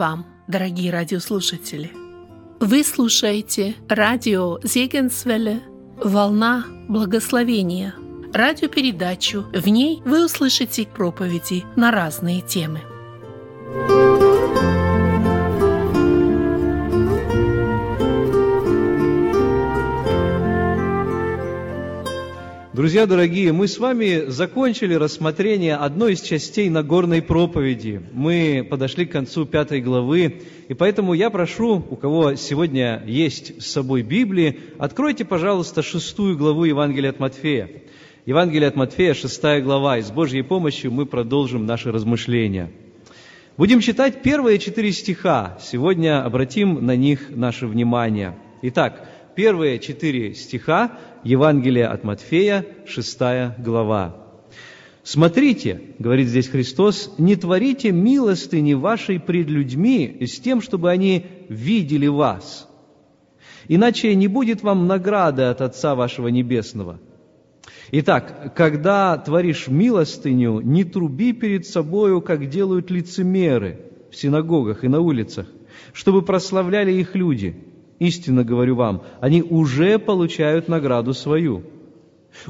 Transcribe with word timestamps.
Вам, 0.00 0.24
дорогие 0.48 0.90
радиослушатели! 0.90 1.92
Вы 2.58 2.84
слушаете 2.84 3.74
радио 3.86 4.58
Зегенсвелле 4.62 5.60
«Волна 6.02 6.64
благословения» 6.88 7.94
радиопередачу. 8.32 9.44
В 9.52 9.68
ней 9.68 10.00
вы 10.06 10.24
услышите 10.24 10.86
проповеди 10.86 11.64
на 11.76 11.90
разные 11.90 12.40
темы. 12.40 12.80
Друзья 22.80 23.04
дорогие, 23.04 23.52
мы 23.52 23.68
с 23.68 23.78
вами 23.78 24.30
закончили 24.30 24.94
рассмотрение 24.94 25.76
одной 25.76 26.14
из 26.14 26.22
частей 26.22 26.70
Нагорной 26.70 27.20
проповеди. 27.20 28.00
Мы 28.14 28.66
подошли 28.70 29.04
к 29.04 29.12
концу 29.12 29.44
пятой 29.44 29.82
главы, 29.82 30.40
и 30.66 30.72
поэтому 30.72 31.12
я 31.12 31.28
прошу, 31.28 31.84
у 31.90 31.96
кого 31.96 32.36
сегодня 32.36 33.02
есть 33.04 33.62
с 33.62 33.66
собой 33.66 34.00
Библии, 34.00 34.60
откройте, 34.78 35.26
пожалуйста, 35.26 35.82
шестую 35.82 36.38
главу 36.38 36.64
Евангелия 36.64 37.10
от 37.10 37.20
Матфея. 37.20 37.68
Евангелие 38.24 38.68
от 38.68 38.76
Матфея, 38.76 39.12
шестая 39.12 39.60
глава, 39.60 39.98
и 39.98 40.02
с 40.02 40.10
Божьей 40.10 40.40
помощью 40.40 40.90
мы 40.90 41.04
продолжим 41.04 41.66
наши 41.66 41.92
размышления. 41.92 42.70
Будем 43.58 43.80
читать 43.80 44.22
первые 44.22 44.58
четыре 44.58 44.92
стиха. 44.92 45.58
Сегодня 45.60 46.24
обратим 46.24 46.86
на 46.86 46.96
них 46.96 47.28
наше 47.28 47.66
внимание. 47.66 48.38
Итак, 48.62 49.06
первые 49.34 49.78
четыре 49.80 50.34
стиха 50.34 50.98
Евангелия 51.24 51.92
от 51.92 52.04
Матфея, 52.04 52.64
шестая 52.86 53.54
глава. 53.58 54.16
«Смотрите,— 55.02 55.80
говорит 55.98 56.28
здесь 56.28 56.48
Христос,— 56.48 57.14
не 57.18 57.36
творите 57.36 57.90
милостыни 57.90 58.74
вашей 58.74 59.18
пред 59.18 59.48
людьми 59.48 60.18
с 60.20 60.38
тем, 60.40 60.60
чтобы 60.60 60.90
они 60.90 61.26
видели 61.48 62.06
вас. 62.06 62.68
Иначе 63.68 64.14
не 64.14 64.28
будет 64.28 64.62
вам 64.62 64.86
награды 64.86 65.42
от 65.42 65.60
Отца 65.60 65.94
вашего 65.94 66.28
Небесного. 66.28 66.98
Итак, 67.92 68.52
когда 68.54 69.16
творишь 69.16 69.68
милостыню, 69.68 70.60
не 70.60 70.84
труби 70.84 71.32
перед 71.32 71.66
собою, 71.66 72.20
как 72.20 72.48
делают 72.48 72.90
лицемеры 72.90 73.80
в 74.10 74.16
синагогах 74.16 74.84
и 74.84 74.88
на 74.88 75.00
улицах, 75.00 75.46
чтобы 75.92 76.22
прославляли 76.22 76.92
их 76.92 77.14
люди– 77.14 77.64
Истинно 78.00 78.44
говорю 78.44 78.76
вам, 78.76 79.02
они 79.20 79.42
уже 79.42 79.98
получают 79.98 80.68
награду 80.68 81.12
свою. 81.12 81.64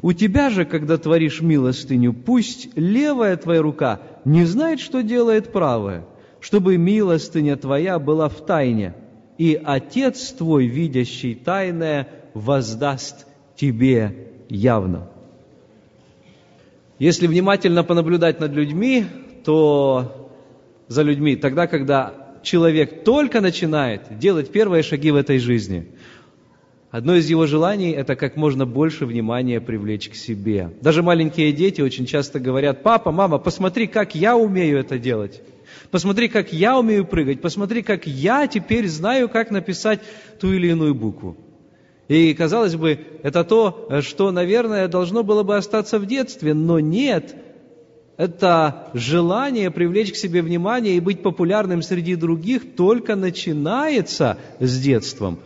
У 0.00 0.12
тебя 0.12 0.48
же, 0.48 0.64
когда 0.64 0.96
творишь 0.96 1.40
милостыню, 1.40 2.12
пусть 2.12 2.68
левая 2.76 3.36
твоя 3.36 3.60
рука 3.60 4.00
не 4.24 4.44
знает, 4.44 4.78
что 4.78 5.02
делает 5.02 5.52
правая, 5.52 6.06
чтобы 6.38 6.76
милостыня 6.76 7.56
твоя 7.56 7.98
была 7.98 8.28
в 8.28 8.46
тайне, 8.46 8.94
и 9.38 9.60
Отец 9.62 10.32
твой, 10.32 10.66
видящий 10.66 11.34
тайное, 11.34 12.06
воздаст 12.32 13.26
тебе 13.56 14.28
явно. 14.48 15.08
Если 17.00 17.26
внимательно 17.26 17.82
понаблюдать 17.82 18.38
над 18.38 18.52
людьми, 18.52 19.04
то 19.44 20.30
за 20.86 21.02
людьми, 21.02 21.34
тогда, 21.34 21.66
когда 21.66 22.29
человек 22.42 23.04
только 23.04 23.40
начинает 23.40 24.18
делать 24.18 24.50
первые 24.50 24.82
шаги 24.82 25.10
в 25.10 25.16
этой 25.16 25.38
жизни, 25.38 25.88
одно 26.90 27.16
из 27.16 27.28
его 27.28 27.46
желаний– 27.46 27.90
это 27.92 28.16
как 28.16 28.36
можно 28.36 28.66
больше 28.66 29.06
внимания 29.06 29.60
привлечь 29.60 30.08
к 30.08 30.14
себе. 30.14 30.70
Даже 30.80 31.02
маленькие 31.02 31.52
дети 31.52 31.80
очень 31.80 32.06
часто 32.06 32.40
говорят, 32.40 32.82
папа, 32.82 33.12
мама, 33.12 33.38
посмотри, 33.38 33.86
как 33.86 34.14
я 34.14 34.36
умею 34.36 34.78
это 34.78 34.98
делать. 34.98 35.42
Посмотри, 35.90 36.28
как 36.28 36.52
я 36.52 36.78
умею 36.78 37.04
прыгать. 37.04 37.40
Посмотри, 37.40 37.82
как 37.82 38.06
я 38.06 38.46
теперь 38.46 38.88
знаю, 38.88 39.28
как 39.28 39.50
написать 39.50 40.00
ту 40.40 40.52
или 40.52 40.68
иную 40.68 40.94
букву. 40.94 41.36
И, 42.08 42.34
казалось 42.34 42.74
бы, 42.74 42.98
это 43.22 43.44
то, 43.44 43.88
что, 44.00 44.32
наверное, 44.32 44.88
должно 44.88 45.22
было 45.22 45.44
бы 45.44 45.56
остаться 45.56 45.98
в 45.98 46.06
детстве, 46.06 46.54
но 46.54 46.80
нет– 46.80 47.34
это 48.20 48.90
желание 48.92 49.70
привлечь 49.70 50.12
к 50.12 50.16
себе 50.16 50.42
внимание 50.42 50.94
и 50.94 51.00
быть 51.00 51.22
популярным 51.22 51.80
среди 51.80 52.16
других 52.16 52.76
только 52.76 53.16
начинается 53.16 54.36
с 54.58 54.78
детством. 54.78 55.38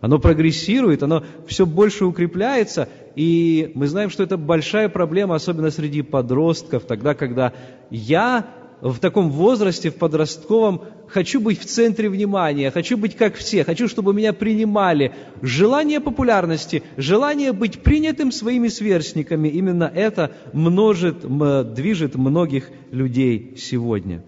Оно 0.00 0.20
прогрессирует, 0.20 1.02
оно 1.02 1.24
все 1.48 1.66
больше 1.66 2.04
укрепляется, 2.04 2.88
и 3.16 3.72
мы 3.74 3.88
знаем, 3.88 4.10
что 4.10 4.22
это 4.22 4.36
большая 4.36 4.88
проблема, 4.88 5.34
особенно 5.34 5.72
среди 5.72 6.02
подростков, 6.02 6.84
тогда, 6.84 7.14
когда 7.14 7.52
я 7.90 8.46
в 8.80 8.98
таком 8.98 9.30
возрасте, 9.30 9.90
в 9.90 9.96
подростковом, 9.96 10.82
хочу 11.06 11.40
быть 11.40 11.60
в 11.60 11.66
центре 11.66 12.08
внимания, 12.08 12.70
хочу 12.70 12.96
быть 12.96 13.16
как 13.16 13.34
все, 13.36 13.64
хочу, 13.64 13.88
чтобы 13.88 14.14
меня 14.14 14.32
принимали. 14.32 15.12
Желание 15.42 16.00
популярности, 16.00 16.82
желание 16.96 17.52
быть 17.52 17.82
принятым 17.82 18.32
своими 18.32 18.68
сверстниками, 18.68 19.48
именно 19.48 19.90
это 19.92 20.32
множит, 20.52 21.20
движет 21.74 22.14
многих 22.14 22.70
людей 22.90 23.54
сегодня. 23.58 24.22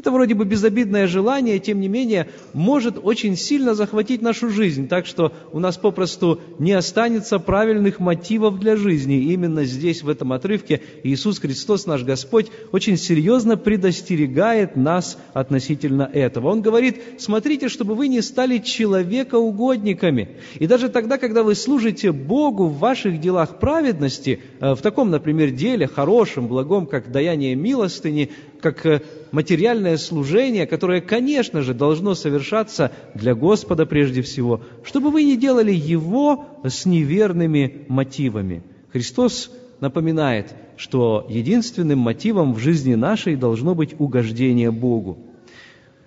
Это 0.00 0.12
вроде 0.12 0.32
бы 0.32 0.46
безобидное 0.46 1.06
желание, 1.06 1.58
тем 1.58 1.78
не 1.78 1.86
менее, 1.86 2.26
может 2.54 2.98
очень 3.02 3.36
сильно 3.36 3.74
захватить 3.74 4.22
нашу 4.22 4.48
жизнь, 4.48 4.88
так 4.88 5.04
что 5.04 5.30
у 5.52 5.58
нас 5.58 5.76
попросту 5.76 6.40
не 6.58 6.72
останется 6.72 7.38
правильных 7.38 8.00
мотивов 8.00 8.58
для 8.58 8.76
жизни. 8.76 9.16
И 9.16 9.34
именно 9.34 9.64
здесь, 9.64 10.02
в 10.02 10.08
этом 10.08 10.32
отрывке, 10.32 10.80
Иисус 11.02 11.38
Христос, 11.38 11.84
наш 11.84 12.02
Господь, 12.02 12.46
очень 12.72 12.96
серьезно 12.96 13.58
предостерегает 13.58 14.74
нас 14.74 15.18
относительно 15.34 16.08
этого. 16.10 16.48
Он 16.48 16.62
говорит, 16.62 17.02
смотрите, 17.18 17.68
чтобы 17.68 17.94
вы 17.94 18.08
не 18.08 18.22
стали 18.22 18.56
человекоугодниками. 18.56 20.30
И 20.58 20.66
даже 20.66 20.88
тогда, 20.88 21.18
когда 21.18 21.42
вы 21.42 21.54
служите 21.54 22.10
Богу 22.10 22.68
в 22.68 22.78
ваших 22.78 23.20
делах 23.20 23.58
праведности, 23.58 24.40
э, 24.60 24.72
в 24.74 24.80
таком, 24.80 25.10
например, 25.10 25.50
деле, 25.50 25.86
хорошем, 25.86 26.48
благом, 26.48 26.86
как 26.86 27.12
даяние 27.12 27.54
милостыни, 27.54 28.30
как 28.60 28.86
э, 28.86 29.02
материальное 29.32 29.96
служение, 29.96 30.66
которое, 30.66 31.00
конечно 31.00 31.62
же, 31.62 31.74
должно 31.74 32.14
совершаться 32.14 32.92
для 33.14 33.34
Господа 33.34 33.86
прежде 33.86 34.22
всего, 34.22 34.62
чтобы 34.84 35.10
вы 35.10 35.24
не 35.24 35.36
делали 35.36 35.72
его 35.72 36.46
с 36.64 36.86
неверными 36.86 37.84
мотивами. 37.88 38.62
Христос 38.92 39.50
напоминает, 39.80 40.54
что 40.76 41.26
единственным 41.28 41.98
мотивом 41.98 42.54
в 42.54 42.58
жизни 42.58 42.94
нашей 42.94 43.36
должно 43.36 43.74
быть 43.74 43.94
угождение 43.98 44.70
Богу. 44.70 45.18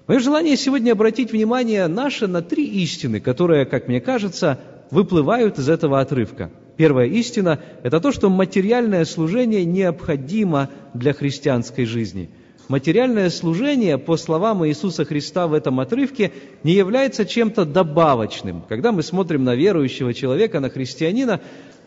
Мое 0.08 0.20
желание 0.20 0.58
сегодня 0.58 0.91
обратить 0.91 1.31
внимание 1.31 1.88
наше 1.88 2.28
на 2.28 2.41
три 2.41 2.66
истины, 2.66 3.20
которые, 3.20 3.66
как 3.66 3.88
мне 3.88 4.02
кажется, 4.02 4.59
выплывают 4.91 5.59
из 5.59 5.70
этого 5.70 6.02
отрывка. 6.02 6.52
Первая 6.75 7.08
истина– 7.08 7.59
это 7.84 8.00
то, 8.00 8.12
что 8.12 8.30
материальное 8.30 9.06
служение 9.06 9.64
необходимо 9.64 10.70
для 10.94 11.14
христианской 11.14 11.85
жизни– 11.85 12.30
Материальное 12.69 13.29
служение, 13.29 13.97
по 13.97 14.16
словам 14.16 14.66
Иисуса 14.66 15.03
Христа 15.03 15.47
в 15.47 15.53
этом 15.53 15.81
отрывке, 15.81 16.31
не 16.63 16.74
является 16.74 17.25
чем-то 17.25 17.66
добавочным. 17.66 18.63
Когда 18.69 18.94
мы 18.94 19.03
смотрим 19.03 19.44
на 19.44 19.53
верующего 19.53 20.13
человека, 20.13 20.62
на 20.62 20.69
христианина, 20.69 21.41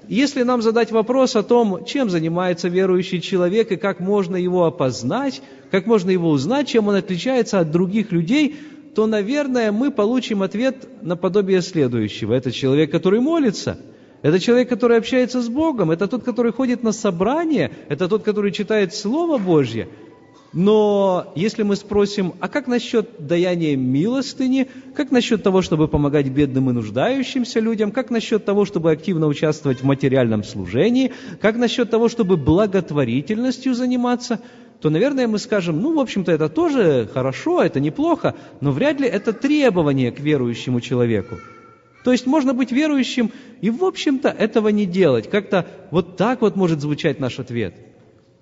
если 0.06 0.42
нам 0.42 0.60
задать 0.60 0.92
вопрос 0.92 1.34
о 1.34 1.42
том, 1.42 1.84
чем 1.86 2.10
занимается 2.10 2.69
верующий 2.69 3.22
человек 3.22 3.72
и 3.72 3.76
как 3.76 4.00
можно 4.00 4.36
его 4.36 4.66
опознать, 4.66 5.41
как 5.70 5.86
можно 5.86 6.10
его 6.10 6.28
узнать, 6.28 6.68
чем 6.68 6.89
он 6.89 6.97
отличается 6.97 7.59
от 7.59 7.71
других 7.71 8.12
людей, 8.12 8.56
то, 8.95 9.06
наверное, 9.06 9.72
мы 9.72 9.91
получим 9.91 10.42
ответ 10.42 10.86
наподобие 11.03 11.62
следующего. 11.62 12.34
Это 12.34 12.53
человек, 12.53 12.91
который 12.91 13.21
молится, 13.21 13.78
это 14.21 14.39
человек, 14.39 14.68
который 14.68 14.98
общается 14.98 15.41
с 15.41 15.48
Богом, 15.48 15.91
это 15.91 16.06
тот, 16.06 16.22
который 16.22 16.53
ходит 16.53 16.83
на 16.83 16.92
собрание, 16.92 17.72
это 17.89 18.09
тот, 18.09 18.22
который 18.22 18.53
читает 18.53 18.95
Слово 18.95 19.39
Божье– 19.39 19.89
но 20.56 21.34
если 21.36 21.64
мы 21.64 21.76
спросим, 21.76 22.32
а 22.41 22.48
как 22.48 22.66
насчет 22.66 23.10
даяния 23.18 23.76
милостыни, 23.76 24.68
как 24.94 25.10
насчет 25.10 25.42
того, 25.42 25.60
чтобы 25.60 25.86
помогать 25.86 26.28
бедным 26.30 26.70
и 26.70 26.72
нуждающимся 26.72 27.60
людям, 27.60 27.92
как 27.92 28.08
насчет 28.08 28.47
того, 28.47 28.64
чтобы 28.64 28.91
активно 28.91 29.26
участвовать 29.26 29.82
в 29.82 29.84
материальном 29.84 30.42
служении, 30.42 31.12
как 31.42 31.56
насчет 31.56 31.91
того, 31.91 32.08
чтобы 32.08 32.38
благотворительностью 32.38 33.74
заниматься, 33.74 34.41
то, 34.80 34.88
наверное, 34.88 35.28
мы 35.28 35.38
скажем, 35.38 35.78
ну, 35.78 35.94
в 35.94 36.00
общем-то, 36.00 36.32
это 36.32 36.48
тоже 36.48 37.06
хорошо, 37.12 37.62
это 37.62 37.78
неплохо, 37.78 38.34
но 38.62 38.72
вряд 38.72 38.98
ли 38.98 39.06
это 39.06 39.34
требование 39.34 40.10
к 40.10 40.20
верующему 40.20 40.80
человеку. 40.80 41.36
То 42.03 42.12
есть 42.12 42.24
можно 42.24 42.54
быть 42.54 42.72
верующим 42.72 43.30
и, 43.60 43.68
в 43.68 43.84
общем-то, 43.84 44.30
этого 44.30 44.68
не 44.68 44.86
делать. 44.86 45.28
Как-то 45.28 45.66
вот 45.91 46.16
так 46.16 46.41
вот 46.41 46.56
может 46.56 46.80
звучать 46.80 47.20
наш 47.20 47.38
ответ– 47.41 47.74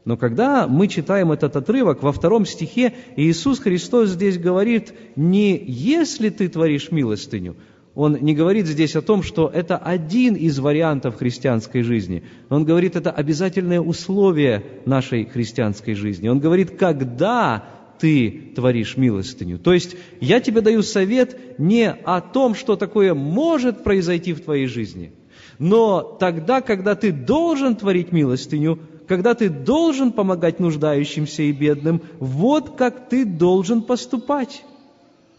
но 0.05 0.17
когда 0.17 0.69
мы 0.69 0.87
читаем 0.89 1.33
этот 1.33 1.57
отрывок, 1.57 2.03
во 2.03 2.13
втором 2.13 2.45
стихе 2.45 2.93
Иисус 3.17 3.59
Христос 3.59 4.11
здесь 4.11 4.39
говорит, 4.39 4.93
не 5.17 5.57
если 5.57 6.29
ты 6.29 6.49
творишь 6.49 6.91
милостыню, 6.91 7.57
он 7.95 8.19
не 8.21 8.35
говорит 8.35 8.67
здесь 8.67 8.97
о 8.97 9.03
том, 9.03 9.23
что 9.23 9.51
это 9.53 9.77
один 9.77 10.35
из 10.35 10.59
вариантов 10.59 11.17
христианской 11.17 11.83
жизни. 11.83 12.25
Он 12.51 12.65
говорит, 12.65 12.97
это 12.97 13.11
обязательное 13.11 13.81
условие 13.81 14.65
нашей 14.85 15.25
христианской 15.27 15.95
жизни. 15.95 16.29
Он 16.29 16.41
говорит, 16.41 16.77
когда 16.77 17.65
ты 17.99 18.53
творишь 18.57 18.97
милостыню. 18.97 19.59
То 19.59 19.73
есть 19.73 19.97
я 20.21 20.41
тебе 20.41 20.61
даю 20.61 20.83
совет 20.83 21.59
не 21.59 21.91
о 21.91 22.21
том, 22.21 22.57
что 22.57 22.75
такое 22.75 23.15
может 23.15 23.85
произойти 23.85 24.33
в 24.33 24.41
твоей 24.41 24.67
жизни, 24.67 25.13
но 25.61 26.03
тогда, 26.03 26.61
когда 26.61 26.97
ты 26.97 27.13
должен 27.13 27.77
творить 27.77 28.11
милостыню, 28.11 28.81
когда 29.07 29.35
ты 29.35 29.49
должен 29.49 30.13
помогать 30.13 30.61
нуждающимся 30.61 31.43
и 31.43 31.53
бедным, 31.53 32.03
вот 32.19 32.77
как 32.77 33.09
ты 33.09 33.25
должен 33.25 33.83
поступать. 33.83 34.65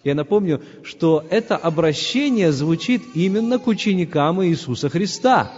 Я 0.03 0.13
напомню, 0.13 0.61
что 0.83 1.23
это 1.31 1.57
обращение 1.57 2.51
звучит 2.51 3.01
именно 3.15 3.57
к 3.57 3.67
ученикам 3.67 4.43
Иисуса 4.45 4.87
Христа. 4.89 5.51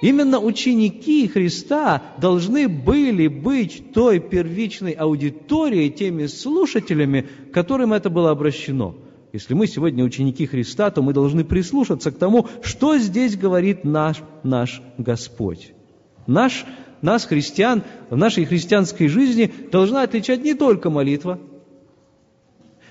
Именно 0.00 0.38
ученики 0.38 1.26
Христа 1.26 2.02
должны 2.18 2.68
были 2.68 3.26
быть 3.26 3.92
той 3.94 4.20
первичной 4.20 4.92
аудиторией, 4.92 5.90
теми 5.90 6.26
слушателями, 6.26 7.26
которым 7.52 7.94
это 7.94 8.10
было 8.10 8.30
обращено. 8.30 8.94
Если 9.32 9.54
мы 9.54 9.66
сегодня 9.66 10.04
ученики 10.04 10.46
Христа, 10.46 10.90
то 10.90 11.02
мы 11.02 11.12
должны 11.12 11.44
прислушаться 11.44 12.10
к 12.10 12.18
тому, 12.18 12.46
что 12.62 12.98
здесь 12.98 13.36
говорит 13.36 13.84
наш, 13.84 14.22
наш 14.42 14.82
Господь. 14.98 15.72
Наш 16.26 16.64
нас, 17.02 17.24
христиан, 17.24 17.82
в 18.10 18.16
нашей 18.16 18.44
христианской 18.44 19.08
жизни 19.08 19.52
должна 19.70 20.02
отличать 20.02 20.42
не 20.42 20.54
только 20.54 20.90
молитва, 20.90 21.38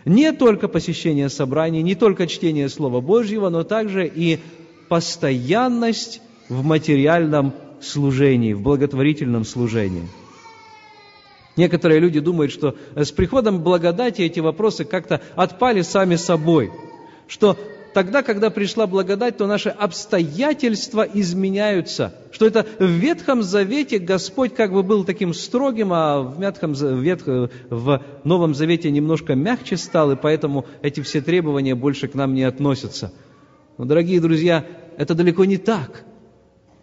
не 0.05 0.31
только 0.31 0.67
посещение 0.67 1.29
собраний, 1.29 1.83
не 1.83 1.95
только 1.95 2.27
чтение 2.27 2.69
Слова 2.69 3.01
Божьего, 3.01 3.49
но 3.49 3.63
также 3.63 4.07
и 4.07 4.39
постоянность 4.87 6.21
в 6.47 6.63
материальном 6.63 7.53
служении, 7.81 8.53
в 8.53 8.61
благотворительном 8.61 9.43
служении. 9.43 10.07
Некоторые 11.57 11.99
люди 11.99 12.19
думают, 12.19 12.51
что 12.51 12.75
с 12.95 13.11
приходом 13.11 13.63
благодати 13.63 14.21
эти 14.21 14.39
вопросы 14.39 14.85
как-то 14.85 15.21
отпали 15.35 15.81
сами 15.81 16.15
собой, 16.15 16.71
что 17.27 17.57
тогда, 17.97 18.21
когда 18.21 18.51
пришла 18.51 18.85
благодать, 18.85 19.37
то 19.37 19.47
наши 19.47 19.69
обстоятельства 19.69 21.01
изменяются. 21.01 22.13
Что 22.29 22.45
это 22.45 22.63
в 22.77 22.85
Ветхом 22.85 23.41
Завете 23.41 23.97
Господь 23.97 24.53
как 24.53 24.71
бы 24.71 24.83
был 24.83 25.03
таким 25.03 25.33
строгим, 25.33 25.91
а 25.91 26.21
в, 26.21 26.39
Ветхом, 26.39 27.49
в 27.71 28.03
Новом 28.23 28.53
Завете 28.53 28.91
немножко 28.91 29.33
мягче 29.33 29.77
стал, 29.77 30.11
и 30.11 30.15
поэтому 30.15 30.67
эти 30.83 31.01
все 31.01 31.21
требования 31.21 31.73
больше 31.73 32.07
к 32.07 32.13
нам 32.13 32.35
не 32.35 32.43
относятся. 32.43 33.11
Но, 33.79 33.85
дорогие 33.85 34.21
друзья, 34.21 34.63
это 34.95 35.15
далеко 35.15 35.45
не 35.45 35.57
так. 35.57 36.03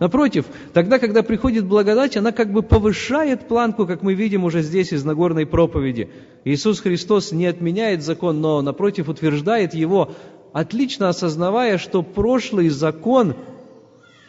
Напротив, 0.01 0.47
тогда, 0.73 0.99
когда 0.99 1.23
приходит 1.23 1.65
благодать, 1.65 2.17
она 2.17 2.33
как 2.33 2.53
бы 2.53 2.63
повышает 2.63 3.47
планку, 3.47 3.87
как 3.87 4.03
мы 4.03 4.15
видим 4.15 4.43
уже 4.43 4.63
здесь 4.63 4.93
из 4.93 5.05
Нагорной 5.05 5.47
проповеди. 5.47 6.11
Иисус 6.45 6.81
Христос 6.81 7.31
не 7.31 7.47
отменяет 7.47 8.03
закон, 8.03 8.41
но, 8.41 8.61
напротив, 8.61 9.09
утверждает 9.09 9.73
его, 9.73 10.13
отлично 10.55 11.09
осознавая, 11.11 11.77
что 11.79 12.03
прошлый 12.03 12.71
закон 12.71 13.35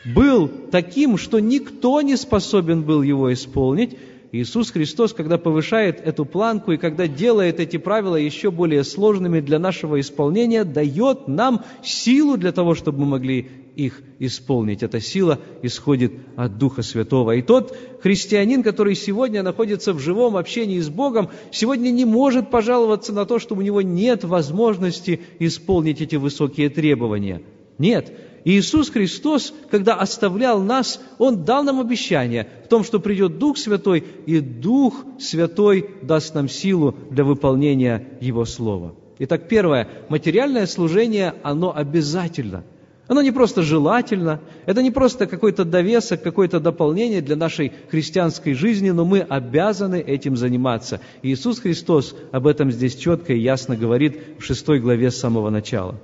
был 0.03 0.49
таким, 0.71 1.17
что 1.17 1.39
никто 1.39 2.01
не 2.01 2.17
способен 2.17 2.81
был 2.81 3.03
его 3.03 3.31
исполнить, 3.31 3.97
Иисус 4.31 4.71
Христос, 4.71 5.13
когда 5.13 5.37
повышает 5.37 6.01
эту 6.05 6.25
планку 6.25 6.73
и 6.73 6.77
когда 6.77 7.07
делает 7.07 7.61
эти 7.61 7.77
правила 7.77 8.17
еще 8.17 8.51
более 8.51 8.83
сложными 8.83 9.39
для 9.39 9.59
нашего 9.59 9.99
исполнения, 9.99 10.65
дает 10.65 11.29
нам 11.29 11.63
силу 11.83 12.35
для 12.35 12.51
того, 12.51 12.75
чтобы 12.75 13.01
мы 13.01 13.05
могли 13.05 13.47
их 13.75 14.01
исполнить. 14.19 14.83
Эта 14.83 14.99
сила 14.99 15.39
исходит 15.61 16.13
от 16.35 16.57
Духа 16.57 16.81
Святого. 16.81 17.35
И 17.35 17.41
тот 17.41 17.75
христианин, 18.01 18.63
который 18.63 18.95
сегодня 18.95 19.43
находится 19.43 19.93
в 19.93 19.99
живом 19.99 20.37
общении 20.37 20.79
с 20.79 20.89
Богом, 20.89 21.29
сегодня 21.51 21.89
не 21.89 22.05
может 22.05 22.49
пожаловаться 22.49 23.13
на 23.13 23.25
то, 23.25 23.39
что 23.39 23.55
у 23.55 23.61
него 23.61 23.81
нет 23.81 24.23
возможности 24.23 25.21
исполнить 25.39 26.01
эти 26.01 26.15
высокие 26.15 26.69
требования. 26.69 27.41
Нет, 27.77 28.13
Иисус 28.45 28.91
Христос, 28.91 29.53
когда 29.71 29.95
оставлял 29.95 30.61
нас, 30.61 31.01
Он 31.17 31.43
дал 31.43 31.63
нам 31.63 31.79
обещание 31.79 32.47
в 32.63 32.67
том, 32.67 32.83
что 32.83 32.99
придет 32.99 33.39
Дух 33.39 33.57
Святой, 33.57 34.03
и 34.25 34.39
Дух 34.39 35.03
Святой 35.19 35.89
даст 36.03 36.35
нам 36.35 36.47
силу 36.47 36.95
для 37.09 37.23
выполнения 37.23 38.07
Его 38.21 38.45
Слова. 38.45 38.93
Итак, 39.17 39.47
первое, 39.47 39.87
материальное 40.09 40.67
служение, 40.67 41.33
оно 41.41 41.75
обязательно. 41.75 42.63
Оно 43.07 43.21
не 43.21 43.31
просто 43.31 43.61
желательно, 43.61 44.39
это 44.65 44.81
не 44.81 44.89
просто 44.89 45.27
какой-то 45.27 45.63
довесок, 45.63 46.23
какое-то 46.23 46.59
дополнение 46.59 47.21
для 47.21 47.35
нашей 47.35 47.71
христианской 47.91 48.53
жизни, 48.53 48.89
но 48.89 49.05
мы 49.05 49.19
обязаны 49.19 50.01
этим 50.01 50.35
заниматься. 50.35 50.99
И 51.21 51.31
Иисус 51.31 51.59
Христос 51.59 52.15
об 52.31 52.47
этом 52.47 52.71
здесь 52.71 52.95
четко 52.95 53.33
и 53.33 53.39
ясно 53.39 53.75
говорит 53.75 54.19
в 54.39 54.43
шестой 54.43 54.79
главе 54.79 55.11
с 55.11 55.17
самого 55.17 55.51
начала. 55.51 55.95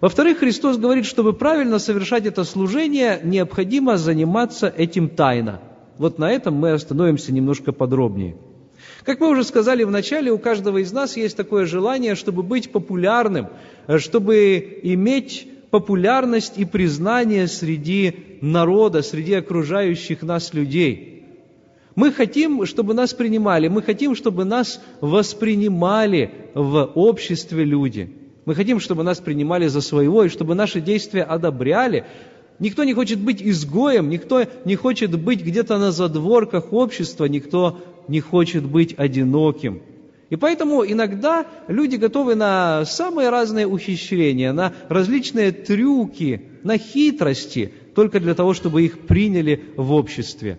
Во-вторых, 0.00 0.38
Христос 0.38 0.78
говорит, 0.78 1.04
чтобы 1.04 1.34
правильно 1.34 1.78
совершать 1.78 2.24
это 2.24 2.44
служение, 2.44 3.20
необходимо 3.22 3.98
заниматься 3.98 4.72
этим 4.74 5.10
тайно. 5.10 5.60
Вот 5.98 6.18
на 6.18 6.30
этом 6.30 6.54
мы 6.54 6.72
остановимся 6.72 7.32
немножко 7.32 7.72
подробнее. 7.72 8.36
Как 9.04 9.20
мы 9.20 9.28
уже 9.28 9.44
сказали 9.44 9.84
в 9.84 9.90
начале, 9.90 10.32
у 10.32 10.38
каждого 10.38 10.78
из 10.78 10.92
нас 10.92 11.16
есть 11.16 11.36
такое 11.36 11.66
желание, 11.66 12.14
чтобы 12.14 12.42
быть 12.42 12.72
популярным, 12.72 13.48
чтобы 13.98 14.80
иметь 14.82 15.48
популярность 15.76 16.58
и 16.58 16.64
признание 16.64 17.46
среди 17.46 18.14
народа, 18.40 19.02
среди 19.02 19.34
окружающих 19.34 20.22
нас 20.22 20.54
людей. 20.54 21.24
Мы 21.94 22.12
хотим, 22.12 22.66
чтобы 22.66 22.94
нас 22.94 23.14
принимали, 23.14 23.68
мы 23.68 23.82
хотим, 23.82 24.14
чтобы 24.14 24.44
нас 24.44 24.80
воспринимали 25.00 26.30
в 26.54 26.92
обществе 26.94 27.64
люди– 27.64 28.10
мы 28.46 28.54
хотим, 28.54 28.78
чтобы 28.78 29.02
нас 29.02 29.18
принимали 29.18 29.66
за 29.66 29.80
своего, 29.80 30.22
и 30.22 30.28
чтобы 30.28 30.54
наши 30.54 30.80
действия 30.80 31.24
одобряли. 31.24 32.04
Никто 32.60 32.84
не 32.84 32.94
хочет 32.94 33.18
быть 33.18 33.42
изгоем, 33.42 34.08
никто 34.08 34.44
не 34.64 34.76
хочет 34.76 35.20
быть 35.20 35.44
где-то 35.44 35.78
на 35.78 35.90
задворках 35.90 36.72
общества, 36.72 37.24
никто 37.24 37.80
не 38.06 38.20
хочет 38.20 38.62
быть 38.64 38.94
одиноким. 38.96 39.82
И 40.28 40.36
поэтому 40.36 40.84
иногда 40.84 41.46
люди 41.68 41.96
готовы 41.96 42.34
на 42.34 42.84
самые 42.84 43.28
разные 43.28 43.66
ухищрения, 43.66 44.52
на 44.52 44.72
различные 44.88 45.52
трюки, 45.52 46.42
на 46.64 46.78
хитрости, 46.78 47.72
только 47.94 48.18
для 48.18 48.34
того, 48.34 48.52
чтобы 48.52 48.82
их 48.82 49.06
приняли 49.06 49.62
в 49.76 49.92
обществе. 49.92 50.58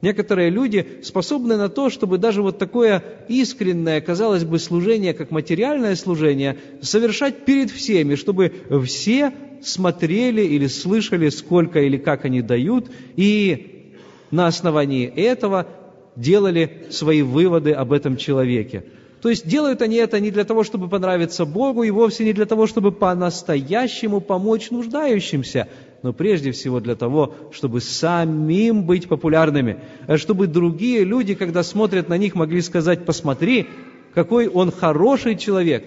Некоторые 0.00 0.50
люди 0.50 1.00
способны 1.02 1.56
на 1.56 1.68
то, 1.68 1.90
чтобы 1.90 2.18
даже 2.18 2.42
вот 2.42 2.58
такое 2.58 3.02
искреннее, 3.26 4.00
казалось 4.00 4.44
бы, 4.44 4.60
служение, 4.60 5.12
как 5.12 5.32
материальное 5.32 5.96
служение, 5.96 6.56
совершать 6.80 7.44
перед 7.44 7.72
всеми, 7.72 8.14
чтобы 8.14 8.52
все 8.86 9.32
смотрели 9.60 10.42
или 10.42 10.68
слышали, 10.68 11.28
сколько 11.30 11.80
или 11.80 11.96
как 11.96 12.24
они 12.24 12.42
дают, 12.42 12.86
и 13.16 13.92
на 14.30 14.46
основании 14.46 15.06
этого 15.06 15.66
делали 16.14 16.84
свои 16.90 17.22
выводы 17.22 17.72
об 17.72 17.92
этом 17.92 18.16
человеке. 18.16 18.84
То 19.20 19.30
есть 19.30 19.48
делают 19.48 19.82
они 19.82 19.96
это 19.96 20.20
не 20.20 20.30
для 20.30 20.44
того, 20.44 20.62
чтобы 20.62 20.88
понравиться 20.88 21.44
Богу, 21.44 21.82
и 21.82 21.90
вовсе 21.90 22.24
не 22.24 22.32
для 22.32 22.46
того, 22.46 22.66
чтобы 22.66 22.92
по-настоящему 22.92 24.20
помочь 24.20 24.70
нуждающимся, 24.70 25.68
но 26.02 26.12
прежде 26.12 26.52
всего 26.52 26.78
для 26.78 26.94
того, 26.94 27.34
чтобы 27.52 27.80
самим 27.80 28.84
быть 28.84 29.08
популярными, 29.08 29.80
а 30.06 30.18
чтобы 30.18 30.46
другие 30.46 31.02
люди, 31.02 31.34
когда 31.34 31.64
смотрят 31.64 32.08
на 32.08 32.16
них, 32.16 32.36
могли 32.36 32.60
сказать, 32.60 33.04
посмотри, 33.04 33.66
какой 34.14 34.46
он 34.46 34.70
хороший 34.70 35.36
человек, 35.36 35.84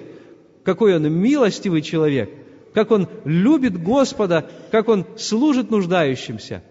какой 0.64 0.96
он 0.98 1.12
милостивый 1.12 1.82
человек, 1.82 2.30
как 2.74 2.92
он 2.92 3.08
любит 3.24 3.82
Господа, 3.82 4.50
как 4.72 4.90
он 4.90 5.06
служит 5.18 5.72
нуждающимся. 5.72 6.64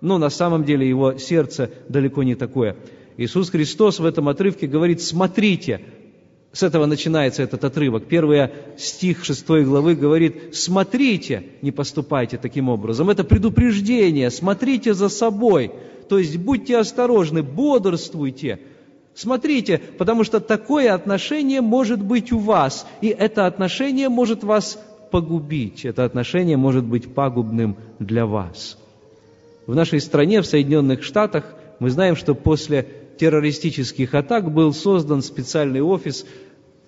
Но 0.00 0.18
на 0.18 0.30
самом 0.30 0.64
деле 0.64 0.88
его 0.88 1.18
сердце 1.18 1.70
далеко 1.88 2.22
не 2.22 2.34
такое. 2.34 2.76
Иисус 3.20 3.50
Христос 3.50 3.98
в 3.98 4.06
этом 4.06 4.30
отрывке 4.30 4.66
говорит, 4.66 5.02
смотрите, 5.02 5.82
с 6.52 6.62
этого 6.62 6.86
начинается 6.86 7.42
этот 7.42 7.62
отрывок. 7.62 8.06
Первый 8.06 8.48
стих 8.78 9.26
6 9.26 9.46
главы 9.46 9.94
говорит, 9.94 10.56
смотрите, 10.56 11.44
не 11.60 11.70
поступайте 11.70 12.38
таким 12.38 12.70
образом. 12.70 13.10
Это 13.10 13.22
предупреждение, 13.22 14.30
смотрите 14.30 14.94
за 14.94 15.10
собой. 15.10 15.70
То 16.08 16.16
есть 16.16 16.38
будьте 16.38 16.78
осторожны, 16.78 17.42
бодрствуйте. 17.42 18.58
Смотрите, 19.14 19.82
потому 19.98 20.24
что 20.24 20.40
такое 20.40 20.94
отношение 20.94 21.60
может 21.60 22.02
быть 22.02 22.32
у 22.32 22.38
вас, 22.38 22.86
и 23.02 23.08
это 23.08 23.46
отношение 23.46 24.08
может 24.08 24.44
вас 24.44 24.82
погубить, 25.10 25.84
это 25.84 26.06
отношение 26.06 26.56
может 26.56 26.84
быть 26.84 27.12
пагубным 27.12 27.76
для 27.98 28.24
вас. 28.24 28.78
В 29.66 29.74
нашей 29.74 30.00
стране, 30.00 30.40
в 30.40 30.46
Соединенных 30.46 31.02
Штатах, 31.02 31.44
мы 31.80 31.90
знаем, 31.90 32.16
что 32.16 32.34
после 32.34 32.86
террористических 33.20 34.14
атак 34.14 34.50
был 34.50 34.72
создан 34.72 35.20
специальный 35.20 35.82
офис, 35.82 36.24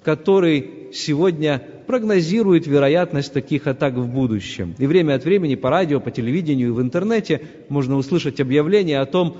который 0.02 0.88
сегодня 0.94 1.62
прогнозирует 1.86 2.66
вероятность 2.66 3.34
таких 3.34 3.66
атак 3.66 3.94
в 3.94 4.06
будущем. 4.08 4.74
И 4.78 4.86
время 4.86 5.16
от 5.16 5.24
времени 5.24 5.56
по 5.56 5.68
радио, 5.68 6.00
по 6.00 6.10
телевидению 6.10 6.68
и 6.68 6.72
в 6.72 6.80
интернете 6.80 7.42
можно 7.68 7.98
услышать 7.98 8.40
объявления 8.40 9.00
о 9.00 9.06
том, 9.06 9.36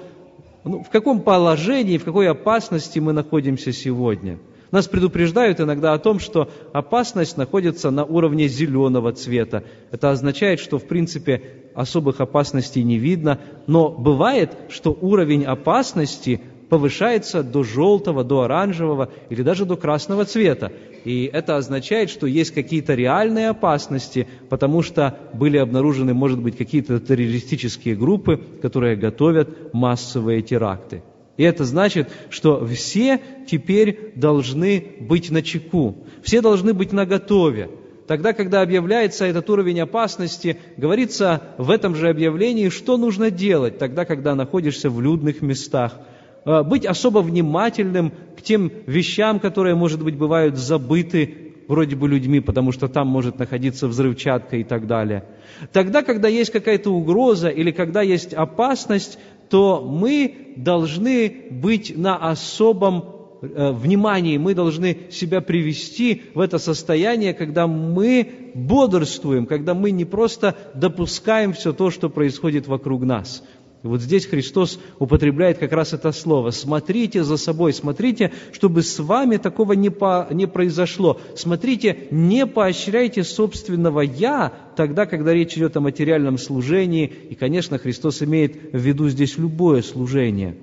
ну, 0.65 0.83
в 0.83 0.91
каком 0.91 1.23
положении, 1.23 1.97
в 1.97 2.05
какой 2.05 2.29
опасности 2.29 2.99
мы 2.99 3.15
находимся 3.15 3.73
сегодня. 3.73 4.39
Нас 4.71 4.87
предупреждают 4.87 5.61
иногда 5.61 5.95
о 5.95 5.99
том, 5.99 6.19
что 6.19 6.51
опасность 6.75 7.39
находится 7.39 7.91
на 7.91 8.05
уровне 8.05 8.49
зеленого 8.49 9.13
цвета. 9.13 9.65
Это 9.91 10.11
означает, 10.11 10.61
что, 10.61 10.79
в 10.79 10.87
принципе, 10.87 11.43
особых 11.75 12.21
опасностей 12.21 12.83
не 12.83 12.99
видно, 12.99 13.39
но 13.67 13.89
бывает, 13.89 14.57
что 14.69 14.97
уровень 14.99 15.45
опасности 15.45 16.41
повышается 16.73 17.43
до 17.43 17.65
желтого, 17.65 18.25
до 18.25 18.45
оранжевого 18.45 19.11
или 19.29 19.43
даже 19.43 19.67
до 19.67 19.77
красного 19.77 20.25
цвета. 20.25 20.73
И 21.05 21.29
это 21.31 21.59
означает, 21.59 22.09
что 22.09 22.27
есть 22.27 22.53
какие-то 22.53 22.95
реальные 22.95 23.51
опасности, 23.51 24.27
потому 24.49 24.81
что 24.81 25.19
были 25.35 25.59
обнаружены, 25.59 26.15
может 26.15 26.41
быть, 26.41 26.57
какие-то 26.57 26.99
террористические 26.99 27.95
группы, 27.95 28.41
которые 28.63 28.97
готовят 28.97 29.75
массовые 29.75 30.41
теракты. 30.41 31.03
И 31.37 31.43
это 31.43 31.67
значит, 31.67 32.09
что 32.31 32.65
все 32.65 33.21
теперь 33.47 34.15
должны 34.17 34.83
быть 34.99 35.31
на 35.31 35.43
чеку, 35.43 36.07
все 36.23 36.41
должны 36.41 36.73
быть 36.73 36.91
наготове. 36.91 37.69
Тогда, 38.07 38.33
когда 38.33 38.63
объявляется 38.63 39.27
этот 39.27 39.51
уровень 39.51 39.81
опасности, 39.81 40.57
говорится 40.79 41.43
в 41.59 41.71
этом 41.71 41.95
же 41.95 42.09
объявлении, 42.09 42.71
что 42.71 42.97
нужно 42.97 43.31
делать 43.31 43.77
тогда, 43.77 44.07
когда 44.07 44.35
находишься 44.35 44.89
в 44.89 45.03
людных 45.03 45.43
местах– 45.43 46.01
быть 46.45 46.87
особо 46.87 47.21
внимательным 47.21 48.13
к 48.37 48.43
тем 48.43 48.71
вещам, 48.87 49.41
которые, 49.41 49.75
может 49.75 50.03
быть, 50.03 50.17
бывают 50.17 50.57
забыты 50.57 51.43
вроде 51.69 51.97
бы 51.97 52.09
людьми, 52.09 52.41
потому 52.41 52.73
что 52.73 52.89
там 52.89 53.09
может 53.09 53.39
находиться 53.39 53.89
взрывчатка 53.89 54.57
и 54.57 54.65
так 54.65 54.87
далее. 54.87 55.25
Тогда, 55.73 56.03
когда 56.03 56.29
есть 56.29 56.51
какая-то 56.51 56.91
угроза 56.91 57.49
или 57.49 57.71
когда 57.71 58.03
есть 58.03 58.35
опасность, 58.35 59.19
то 59.49 59.83
мы 59.83 60.55
должны 60.57 61.49
быть 61.51 61.97
на 61.97 62.17
особом 62.17 63.05
э, 63.43 63.73
внимании, 63.73 64.39
мы 64.39 64.55
должны 64.55 65.11
себя 65.11 65.41
привести 65.41 66.23
в 66.35 66.41
это 66.41 66.59
состояние, 66.59 67.35
когда 67.35 67.67
мы 67.67 68.53
бодрствуем, 68.55 69.47
когда 69.47 69.75
мы 69.75 69.91
не 69.91 70.05
просто 70.05 70.57
допускаем 70.75 71.53
все 71.53 71.73
то, 71.73 71.91
что 71.91 72.09
происходит 72.09 72.67
вокруг 72.67 73.03
нас. 73.03 73.43
И 73.83 73.87
вот 73.89 74.01
здесь 74.01 74.27
Христос 74.27 74.79
употребляет 75.01 75.59
как 75.59 75.73
раз 75.73 75.93
это 75.93 76.13
слово. 76.13 76.51
Смотрите 76.51 77.25
за 77.25 77.37
собой, 77.37 77.73
смотрите, 77.73 78.31
чтобы 78.53 78.83
с 78.83 78.99
вами 79.01 79.39
такого 79.39 79.73
не, 79.73 79.91
по, 79.91 80.29
не 80.31 80.47
произошло. 80.47 81.21
Смотрите, 81.35 82.07
не 82.13 82.47
поощряйте 82.47 83.25
собственного 83.25 84.03
«я» 84.03 84.53
тогда, 84.77 85.05
когда 85.07 85.35
речь 85.35 85.57
идет 85.57 85.77
о 85.77 85.81
материальном 85.81 86.39
служении. 86.39 87.13
И, 87.31 87.35
конечно, 87.35 87.79
Христос 87.79 88.23
имеет 88.23 88.73
в 88.73 88.79
виду 88.79 89.09
здесь 89.09 89.37
любое 89.37 89.83
служение. 89.83 90.57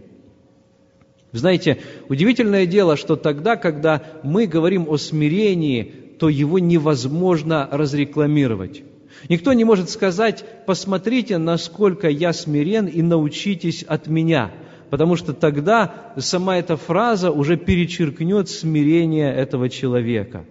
Знаете, 1.34 1.80
удивительное 2.08 2.66
дело, 2.66 2.96
что 2.96 3.18
тогда, 3.18 3.58
когда 3.58 4.02
мы 4.24 4.48
говорим 4.48 4.88
о 4.88 4.98
смирении, 4.98 5.84
то 6.20 6.30
его 6.30 6.58
невозможно 6.58 7.68
разрекламировать. 7.70 8.84
Никто 9.28 9.54
не 9.54 9.66
может 9.66 9.90
сказать, 9.90 10.46
посмотрите, 10.66 11.38
насколько 11.38 12.08
я 12.08 12.32
смирен 12.32 12.86
и 12.86 13.02
научитесь 13.02 13.84
от 13.84 14.08
меня, 14.08 14.52
потому 14.90 15.16
что 15.16 15.34
тогда 15.34 16.14
сама 16.18 16.58
эта 16.58 16.78
фраза 16.78 17.32
уже 17.32 17.58
перечеркнет 17.58 18.50
смирение 18.50 19.34
этого 19.34 19.68
человека. 19.70 20.46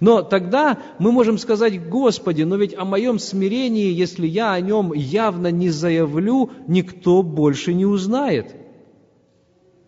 Но 0.00 0.22
тогда 0.22 0.78
мы 0.98 1.12
можем 1.12 1.36
сказать, 1.38 1.88
Господи, 1.88 2.42
но 2.42 2.56
ведь 2.56 2.74
о 2.74 2.86
моем 2.86 3.18
смирении, 3.18 3.92
если 3.92 4.26
я 4.26 4.54
о 4.54 4.60
нем 4.60 4.94
явно 4.94 5.48
не 5.48 5.68
заявлю, 5.68 6.50
никто 6.66 7.22
больше 7.22 7.74
не 7.74 7.84
узнает. 7.84 8.56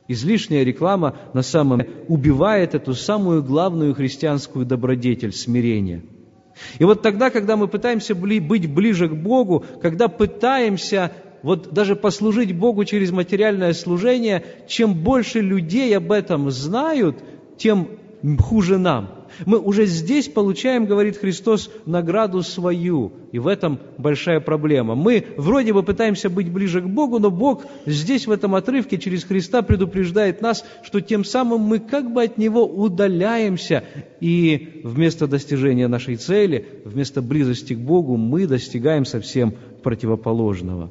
Излишняя 0.06 0.62
реклама 0.62 1.16
на 1.32 1.42
самом 1.42 1.80
деле 1.80 1.90
убивает 2.08 2.74
эту 2.74 2.94
самую 2.94 3.42
главную 3.42 3.94
христианскую 3.94 4.64
добродетель– 4.64 5.32
смирение– 5.32 6.04
и 6.78 6.84
вот 6.84 7.02
тогда, 7.02 7.30
когда 7.30 7.56
мы 7.56 7.68
пытаемся 7.68 8.14
быть 8.14 8.72
ближе 8.72 9.08
к 9.08 9.14
Богу, 9.14 9.64
когда 9.82 10.08
пытаемся 10.08 11.12
вот 11.42 11.72
даже 11.72 11.96
послужить 11.96 12.56
Богу 12.56 12.84
через 12.84 13.12
материальное 13.12 13.72
служение, 13.72 14.44
чем 14.66 14.94
больше 14.94 15.40
людей 15.40 15.96
об 15.96 16.10
этом 16.12 16.50
знают, 16.50 17.22
тем 17.56 17.88
хуже 18.40 18.78
нам. 18.78 19.15
Мы 19.44 19.58
уже 19.58 19.86
здесь 19.86 20.28
получаем, 20.28 20.86
говорит 20.86 21.16
Христос, 21.16 21.70
награду 21.84 22.42
свою. 22.42 23.12
И 23.32 23.38
в 23.38 23.46
этом 23.46 23.78
большая 23.98 24.40
проблема. 24.40 24.94
Мы 24.94 25.24
вроде 25.36 25.72
бы 25.72 25.82
пытаемся 25.82 26.30
быть 26.30 26.50
ближе 26.50 26.80
к 26.80 26.86
Богу, 26.86 27.18
но 27.18 27.30
Бог 27.30 27.64
здесь 27.86 28.26
в 28.26 28.30
этом 28.30 28.54
отрывке 28.54 28.98
через 28.98 29.24
Христа 29.24 29.62
предупреждает 29.62 30.40
нас, 30.40 30.64
что 30.82 31.00
тем 31.00 31.24
самым 31.24 31.60
мы 31.60 31.78
как 31.78 32.12
бы 32.12 32.22
от 32.22 32.38
Него 32.38 32.66
удаляемся. 32.66 33.84
И 34.20 34.80
вместо 34.84 35.26
достижения 35.26 35.88
нашей 35.88 36.16
цели, 36.16 36.66
вместо 36.84 37.22
близости 37.22 37.74
к 37.74 37.78
Богу, 37.78 38.16
мы 38.16 38.46
достигаем 38.46 39.04
совсем 39.04 39.54
противоположного. 39.82 40.90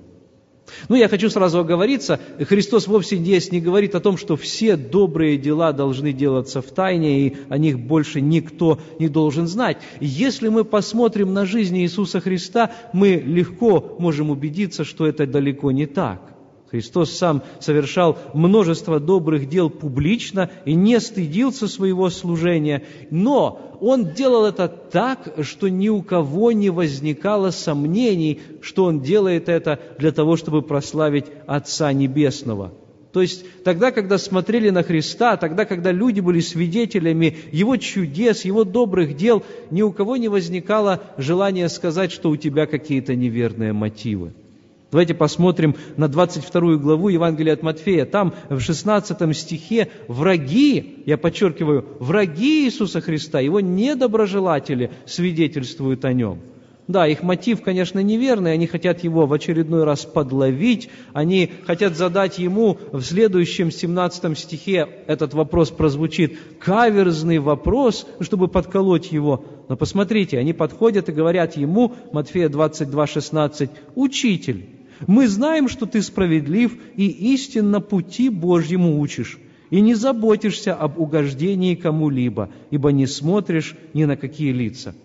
Ну, 0.90 0.96
я 0.96 1.08
хочу 1.08 1.30
сразу 1.30 1.60
оговориться, 1.60 2.20
Христос 2.40 2.88
вовсе 2.88 3.18
здесь 3.18 3.52
не 3.52 3.62
говорит 3.62 3.96
о 3.96 4.00
том, 4.00 4.18
что 4.18 4.36
все 4.36 4.76
добрые 4.76 5.38
дела 5.38 5.72
должны 5.72 6.12
делаться 6.12 6.62
в 6.62 6.66
тайне, 6.72 7.28
и 7.28 7.38
о 7.50 7.58
них 7.58 7.80
больше 7.80 8.22
никто 8.22 8.80
не 9.00 9.08
должен 9.08 9.48
знать. 9.48 9.78
Если 10.00 10.50
мы 10.50 10.64
посмотрим 10.64 11.34
на 11.34 11.46
жизнь 11.46 11.78
Иисуса 11.78 12.20
Христа, 12.20 12.72
мы 12.94 13.22
легко 13.26 13.96
можем 14.00 14.30
убедиться, 14.32 14.84
что 14.84 15.06
это 15.06 15.28
далеко 15.28 15.72
не 15.72 15.86
так. 15.86 16.35
Христос 16.72 17.12
сам 17.12 17.44
совершал 17.60 18.18
множество 18.34 19.00
добрых 19.00 19.48
дел 19.48 19.70
публично 19.70 20.50
и 20.66 20.74
не 20.74 21.00
стыдился 21.00 21.68
своего 21.68 22.10
служения, 22.10 22.84
но 23.12 23.78
Он 23.80 24.14
делал 24.14 24.46
это 24.46 24.68
так, 24.68 25.36
что 25.42 25.70
ни 25.70 25.90
у 25.90 26.02
кого 26.02 26.52
не 26.52 26.72
возникало 26.72 27.52
сомнений, 27.52 28.42
что 28.62 28.86
Он 28.86 29.02
делает 29.02 29.48
это 29.48 29.80
для 30.00 30.12
того, 30.12 30.38
чтобы 30.38 30.64
прославить 30.64 31.26
Отца 31.46 31.94
Небесного. 31.94 32.74
То 33.14 33.22
есть 33.22 33.46
тогда, 33.64 33.92
когда 33.92 34.18
смотрели 34.18 34.72
на 34.72 34.84
Христа, 34.84 35.38
тогда, 35.38 35.64
когда 35.64 35.94
люди 35.94 36.20
были 36.20 36.42
свидетелями 36.42 37.38
Его 37.54 37.78
чудес, 37.78 38.44
Его 38.44 38.66
добрых 38.66 39.16
дел, 39.16 39.44
ни 39.72 39.84
у 39.84 39.94
кого 39.94 40.18
не 40.18 40.28
возникало 40.28 41.02
желания 41.18 41.70
сказать, 41.70 42.12
что 42.12 42.30
у 42.30 42.36
тебя 42.36 42.66
какие-то 42.66 43.16
неверные 43.16 43.72
мотивы. 43.72 44.34
Давайте 44.96 45.14
посмотрим 45.14 45.75
на 45.98 46.08
22 46.08 46.78
главу 46.78 47.10
Евангелия 47.10 47.52
от 47.52 47.64
Матфея. 47.64 48.06
Там 48.06 48.34
в 48.50 48.62
16 48.62 49.38
стихе 49.38 49.90
враги, 50.08 51.04
я 51.06 51.18
подчеркиваю, 51.18 51.86
враги 52.00 52.64
Иисуса 52.66 53.02
Христа, 53.02 53.42
его 53.42 53.60
недоброжелатели 53.60 54.92
свидетельствуют 55.06 56.06
о 56.06 56.14
нем. 56.14 56.40
Да, 56.88 57.08
их 57.08 57.24
мотив, 57.24 57.62
конечно, 57.62 58.00
неверный, 58.00 58.54
они 58.54 58.68
хотят 58.68 59.04
его 59.04 59.25
в 59.25 59.34
очередной 59.34 59.84
раз 59.84 60.06
подловить, 60.06 60.90
они 61.12 61.52
хотят 61.66 61.98
задать 61.98 62.40
ему 62.40 62.78
в 62.94 63.02
следующем 63.02 63.72
17 63.72 64.38
стихе, 64.38 64.88
этот 65.08 65.34
вопрос 65.34 65.72
прозвучит, 65.72 66.38
каверзный 66.62 67.40
вопрос, 67.40 68.08
чтобы 68.22 68.48
подколоть 68.48 69.12
его. 69.12 69.44
Но 69.68 69.75
посмотрите, 69.75 70.40
они 70.40 70.54
подходят 70.54 71.10
и 71.10 71.12
говорят 71.12 71.58
ему, 71.58 71.94
Матфея 72.14 72.48
22, 72.48 73.08
16, 73.08 73.70
«Учитель, 73.96 74.75
мы 75.08 75.28
знаем, 75.28 75.68
что 75.68 75.86
ты 75.86 76.02
справедлив 76.02 76.78
и 76.96 77.08
истинно 77.34 77.82
пути 77.82 78.30
Божьему 78.30 79.00
учишь, 79.00 79.40
и 79.70 79.82
не 79.82 79.96
заботишься 79.96 80.74
об 80.74 81.00
угождении 81.00 81.75
кому-либо, 81.75 82.50
ибо 82.72 82.92
не 82.92 83.08
смотришь 83.08 83.75
ни 83.94 84.06
на 84.06 84.16
какие 84.18 84.52
лица». 84.52 84.96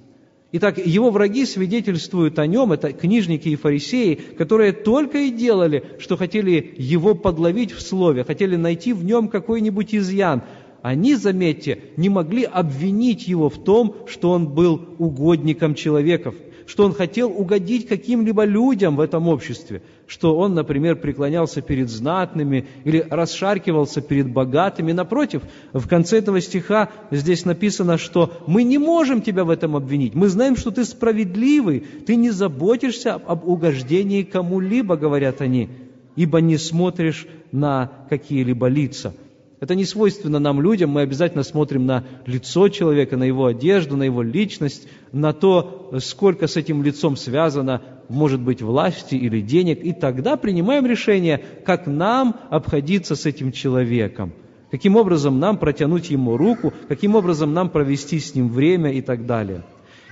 Итак, 0.52 0.84
его 0.84 1.10
враги 1.10 1.46
свидетельствуют 1.46 2.40
о 2.40 2.46
нем, 2.46 2.72
это 2.72 2.92
книжники 2.92 3.48
и 3.50 3.54
фарисеи, 3.56 4.14
которые 4.36 4.72
только 4.72 5.18
и 5.18 5.30
делали, 5.30 5.84
что 6.00 6.16
хотели 6.16 6.74
его 6.76 7.14
подловить 7.14 7.70
в 7.70 7.80
слове, 7.80 8.24
хотели 8.24 8.56
найти 8.56 8.92
в 8.92 9.04
нем 9.04 9.28
какой-нибудь 9.28 9.94
изъян. 9.94 10.42
Они, 10.82 11.14
заметьте, 11.14 11.78
не 11.96 12.08
могли 12.08 12.42
обвинить 12.42 13.28
его 13.28 13.48
в 13.48 13.62
том, 13.62 13.94
что 14.08 14.32
он 14.32 14.48
был 14.48 14.88
угодником 14.98 15.76
человеков– 15.76 16.34
что 16.70 16.84
он 16.84 16.94
хотел 16.94 17.32
угодить 17.32 17.88
каким-либо 17.88 18.44
людям 18.44 18.94
в 18.94 19.00
этом 19.00 19.26
обществе, 19.26 19.82
что 20.06 20.36
он, 20.38 20.54
например, 20.54 20.94
преклонялся 20.94 21.62
перед 21.62 21.90
знатными 21.90 22.64
или 22.84 23.04
расшаркивался 23.10 24.00
перед 24.00 24.32
богатыми. 24.32 24.92
Напротив, 24.92 25.42
в 25.72 25.88
конце 25.88 26.18
этого 26.18 26.40
стиха 26.40 26.90
здесь 27.10 27.44
написано, 27.44 27.98
что 27.98 28.32
мы 28.46 28.62
не 28.62 28.78
можем 28.78 29.20
тебя 29.20 29.42
в 29.42 29.50
этом 29.50 29.74
обвинить. 29.74 30.14
Мы 30.14 30.28
знаем, 30.28 30.56
что 30.56 30.70
ты 30.70 30.84
справедливый, 30.84 31.80
ты 32.06 32.14
не 32.14 32.30
заботишься 32.30 33.14
об 33.14 33.48
угождении 33.48 34.22
кому-либо, 34.22 34.94
говорят 34.94 35.40
они, 35.40 35.70
ибо 36.14 36.40
не 36.40 36.56
смотришь 36.56 37.26
на 37.50 37.90
какие-либо 38.08 38.68
лица. 38.68 39.12
Это 39.60 39.74
не 39.74 39.84
свойственно 39.84 40.38
нам, 40.38 40.62
людям. 40.62 40.90
Мы 40.90 41.02
обязательно 41.02 41.42
смотрим 41.42 41.84
на 41.84 42.04
лицо 42.24 42.70
человека, 42.70 43.18
на 43.18 43.24
его 43.24 43.44
одежду, 43.44 43.94
на 43.94 44.04
его 44.04 44.22
личность, 44.22 44.88
на 45.12 45.34
то, 45.34 45.92
сколько 45.98 46.46
с 46.46 46.56
этим 46.56 46.82
лицом 46.82 47.14
связано, 47.14 47.82
может 48.08 48.40
быть, 48.40 48.62
власти 48.62 49.16
или 49.16 49.42
денег. 49.42 49.84
И 49.84 49.92
тогда 49.92 50.36
принимаем 50.36 50.86
решение, 50.86 51.44
как 51.66 51.86
нам 51.86 52.36
обходиться 52.48 53.14
с 53.14 53.26
этим 53.26 53.52
человеком. 53.52 54.32
Каким 54.70 54.96
образом 54.96 55.38
нам 55.38 55.58
протянуть 55.58 56.08
ему 56.08 56.38
руку, 56.38 56.72
каким 56.88 57.14
образом 57.14 57.52
нам 57.52 57.68
провести 57.68 58.18
с 58.18 58.34
ним 58.34 58.48
время 58.48 58.92
и 58.92 59.02
так 59.02 59.26
далее. 59.26 59.62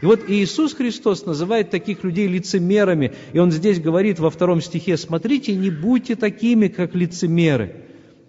И 0.03 0.07
вот 0.07 0.29
Иисус 0.29 0.75
Христос 0.75 1.25
называет 1.25 1.71
таких 1.71 2.05
людей 2.05 2.27
лицемерами, 2.29 3.13
и 3.33 3.39
Он 3.39 3.51
здесь 3.51 3.81
говорит 3.81 4.19
во 4.19 4.31
втором 4.31 4.61
стихе, 4.61 4.97
смотрите, 4.97 5.55
не 5.55 5.71
будьте 5.71 6.17
такими, 6.17 6.69
как 6.69 6.95
лицемеры. 6.95 7.85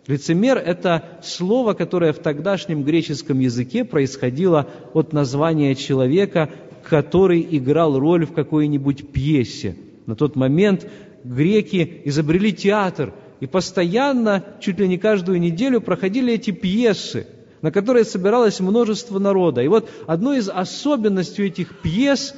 Лицемер– 0.10 0.58
это 0.66 1.04
слово, 1.22 1.74
которое 1.76 2.14
в 2.14 2.18
тогдашнем 2.18 2.84
греческом 2.84 3.40
языке 3.40 3.86
происходило 3.86 4.68
от 4.96 5.14
названия 5.14 5.76
человека, 5.76 6.50
который 6.84 7.46
играл 7.52 8.00
роль 8.00 8.26
в 8.26 8.34
какой-нибудь 8.34 9.12
пьесе. 9.12 9.76
На 10.08 10.16
тот 10.16 10.36
момент 10.36 10.90
греки 11.24 12.02
изобрели 12.06 12.52
театр, 12.52 13.14
и 13.40 13.46
постоянно, 13.46 14.44
чуть 14.60 14.80
ли 14.80 14.88
не 14.88 14.98
каждую 14.98 15.40
неделю, 15.40 15.80
проходили 15.80 16.34
эти 16.34 16.50
пьесы– 16.50 17.28
на 17.62 17.72
которой 17.74 18.06
собиралось 18.06 18.62
множество 18.62 19.20
народа. 19.20 19.62
И 19.62 19.68
вот 19.68 19.90
одной 20.08 20.38
из 20.38 20.48
особенностей 20.48 21.48
этих 21.48 21.82
пьес, 21.82 22.34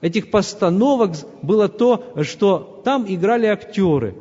этих 0.00 0.30
постановок 0.30 1.16
было 1.42 1.68
то, 1.68 2.12
что 2.22 2.80
там 2.84 3.04
играли 3.08 3.46
актеры. 3.46 4.14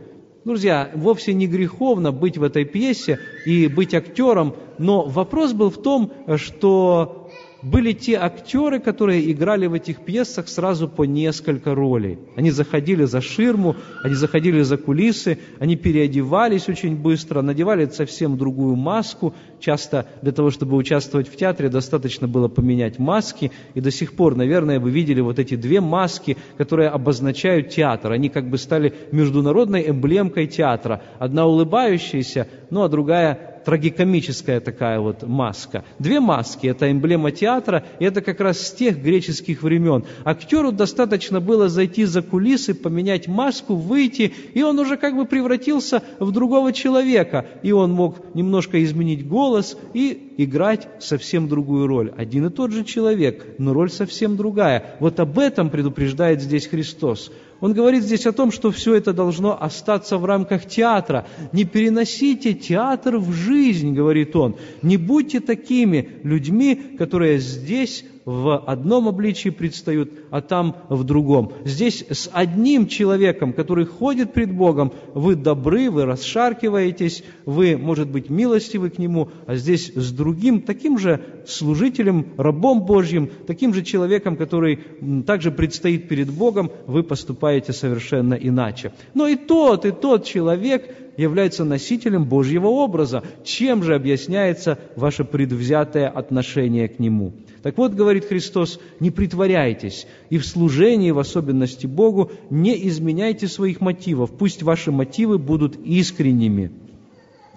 Друзья, 0.48 0.90
вовсе 0.96 1.34
не 1.34 1.46
греховно 1.46 2.14
быть 2.14 2.38
в 2.38 2.44
этой 2.44 2.64
пьесе 2.64 3.20
и 3.44 3.68
быть 3.68 3.94
актером, 3.94 4.56
но 4.78 5.04
вопрос 5.04 5.52
был 5.52 5.70
в 5.70 5.82
том, 5.82 6.14
что 6.38 7.27
были 7.68 7.92
те 7.92 8.16
актеры, 8.16 8.80
которые 8.80 9.32
играли 9.32 9.68
в 9.68 9.74
этих 9.74 10.02
пьесах 10.02 10.48
сразу 10.48 10.88
по 10.88 11.04
несколько 11.04 11.76
ролей. 11.76 12.18
Они 12.36 12.52
заходили 12.52 13.04
за 13.04 13.22
ширму, 13.22 13.76
они 14.04 14.16
заходили 14.16 14.62
за 14.62 14.78
кулисы, 14.78 15.40
они 15.60 15.76
переодевались 15.76 16.70
очень 16.70 16.96
быстро, 16.96 17.42
надевали 17.42 17.86
совсем 17.88 18.38
другую 18.38 18.76
маску. 18.76 19.34
Часто 19.60 20.08
для 20.22 20.32
того, 20.32 20.52
чтобы 20.52 20.78
участвовать 20.78 21.28
в 21.28 21.36
театре, 21.36 21.70
достаточно 21.70 22.28
было 22.28 22.48
поменять 22.48 23.00
маски. 23.00 23.52
И 23.74 23.82
до 23.82 23.92
сих 23.92 24.14
пор, 24.14 24.36
наверное, 24.36 24.80
вы 24.80 24.90
видели 24.90 25.22
вот 25.22 25.40
эти 25.40 25.56
две 25.56 25.82
маски, 25.82 26.38
которые 26.58 26.90
обозначают 26.90 27.70
театр. 27.70 28.12
Они 28.12 28.30
как 28.30 28.50
бы 28.50 28.58
стали 28.58 28.94
международной 29.12 29.90
эмблемкой 29.90 30.48
театра. 30.48 31.02
Одна 31.20 31.46
улыбающаяся, 31.46 32.48
ну 32.70 32.84
а 32.84 32.90
другая 32.90 33.57
трагикомическая 33.68 34.62
такая 34.62 35.02
вот 35.02 35.24
маска. 35.24 35.84
Две 36.00 36.22
маски, 36.22 36.68
это 36.68 36.90
эмблема 36.90 37.34
театра, 37.34 37.84
и 38.00 38.06
это 38.06 38.22
как 38.22 38.40
раз 38.40 38.66
с 38.66 38.72
тех 38.72 39.04
греческих 39.04 39.62
времен. 39.62 40.06
Актеру 40.24 40.72
достаточно 40.72 41.42
было 41.42 41.68
зайти 41.68 42.06
за 42.06 42.22
кулисы, 42.22 42.74
поменять 42.74 43.28
маску, 43.28 43.76
выйти, 43.76 44.34
и 44.54 44.64
он 44.64 44.80
уже 44.80 44.96
как 44.96 45.18
бы 45.18 45.26
превратился 45.26 46.02
в 46.18 46.32
другого 46.32 46.72
человека. 46.72 47.46
И 47.62 47.74
он 47.74 47.92
мог 47.92 48.34
немножко 48.34 48.82
изменить 48.86 49.28
голос 49.28 49.78
и 49.94 50.34
играть 50.38 50.88
совсем 51.00 51.50
другую 51.50 51.88
роль. 51.88 52.14
Один 52.16 52.46
и 52.46 52.50
тот 52.50 52.72
же 52.72 52.86
человек, 52.86 53.56
но 53.58 53.74
роль 53.74 53.90
совсем 53.92 54.38
другая. 54.38 54.96
Вот 55.02 55.20
об 55.20 55.40
этом 55.40 55.70
предупреждает 55.70 56.42
здесь 56.42 56.68
Христос. 56.68 57.34
Он 57.60 57.74
говорит 57.74 58.04
здесь 58.04 58.26
о 58.26 58.32
том, 58.32 58.52
что 58.52 58.72
все 58.72 58.96
это 58.96 59.14
должно 59.14 59.62
остаться 59.62 60.18
в 60.18 60.26
рамках 60.26 60.66
театра. 60.66 61.28
Не 61.54 61.64
переносите 61.64 62.54
театр 62.54 63.18
в 63.18 63.32
жизнь, 63.32 63.94
говорит 63.94 64.36
он. 64.36 64.58
Не 64.82 64.98
будьте 64.98 65.40
такими 65.40 66.20
людьми, 66.24 66.76
которые 66.98 67.40
здесь 67.40 68.06
в 68.28 68.58
одном 68.58 69.08
обличии 69.08 69.48
предстают, 69.48 70.12
а 70.32 70.42
там 70.42 70.76
в 70.90 71.06
другом. 71.06 71.54
Здесь 71.64 72.04
с 72.10 72.30
одним 72.34 72.88
человеком, 72.88 73.54
который 73.54 73.86
ходит 73.86 74.34
пред 74.34 74.52
Богом, 74.54 74.92
вы 75.14 75.36
добры, 75.36 75.90
вы 75.90 76.04
расшаркиваетесь, 76.04 77.24
вы, 77.46 77.78
может 77.78 78.10
быть, 78.10 78.30
милостивы 78.30 78.90
к 78.90 78.98
Нему, 78.98 79.30
а 79.46 79.56
здесь 79.56 79.94
с 79.96 80.12
другим, 80.12 80.62
таким 80.62 81.00
же 81.00 81.22
служителем, 81.48 82.34
рабом 82.36 82.82
Божьим, 82.82 83.30
таким 83.48 83.74
же 83.74 83.82
человеком, 83.82 84.36
который 84.36 84.82
также 85.26 85.50
предстоит 85.50 86.10
перед 86.10 86.30
Богом, 86.30 86.70
вы 86.86 87.04
поступаете 87.04 87.72
совершенно 87.72 88.34
иначе. 88.34 88.92
Но 89.14 89.26
и 89.28 89.38
тот, 89.38 89.86
и 89.86 89.92
тот 89.92 90.26
человек 90.26 90.94
является 91.16 91.64
носителем 91.64 92.26
Божьего 92.26 92.68
образа. 92.68 93.24
Чем 93.46 93.84
же 93.84 93.96
объясняется 93.96 94.78
ваше 94.98 95.24
предвзятое 95.24 96.10
отношение 96.10 96.90
к 96.90 97.00
Нему? 97.00 97.34
Так 97.64 97.78
вот, 97.78 97.94
говорит 97.94 98.26
Христос, 98.26 98.80
не 99.00 99.12
притворяйтесь, 99.12 100.08
и 100.30 100.38
в 100.38 100.46
служении, 100.46 101.12
в 101.12 101.20
особенности 101.20 101.88
Богу, 101.88 102.32
не 102.50 102.88
изменяйте 102.88 103.48
своих 103.48 103.82
мотивов, 103.82 104.32
пусть 104.32 104.64
ваши 104.64 104.92
мотивы 104.92 105.38
будут 105.38 105.76
искренними. 105.84 106.72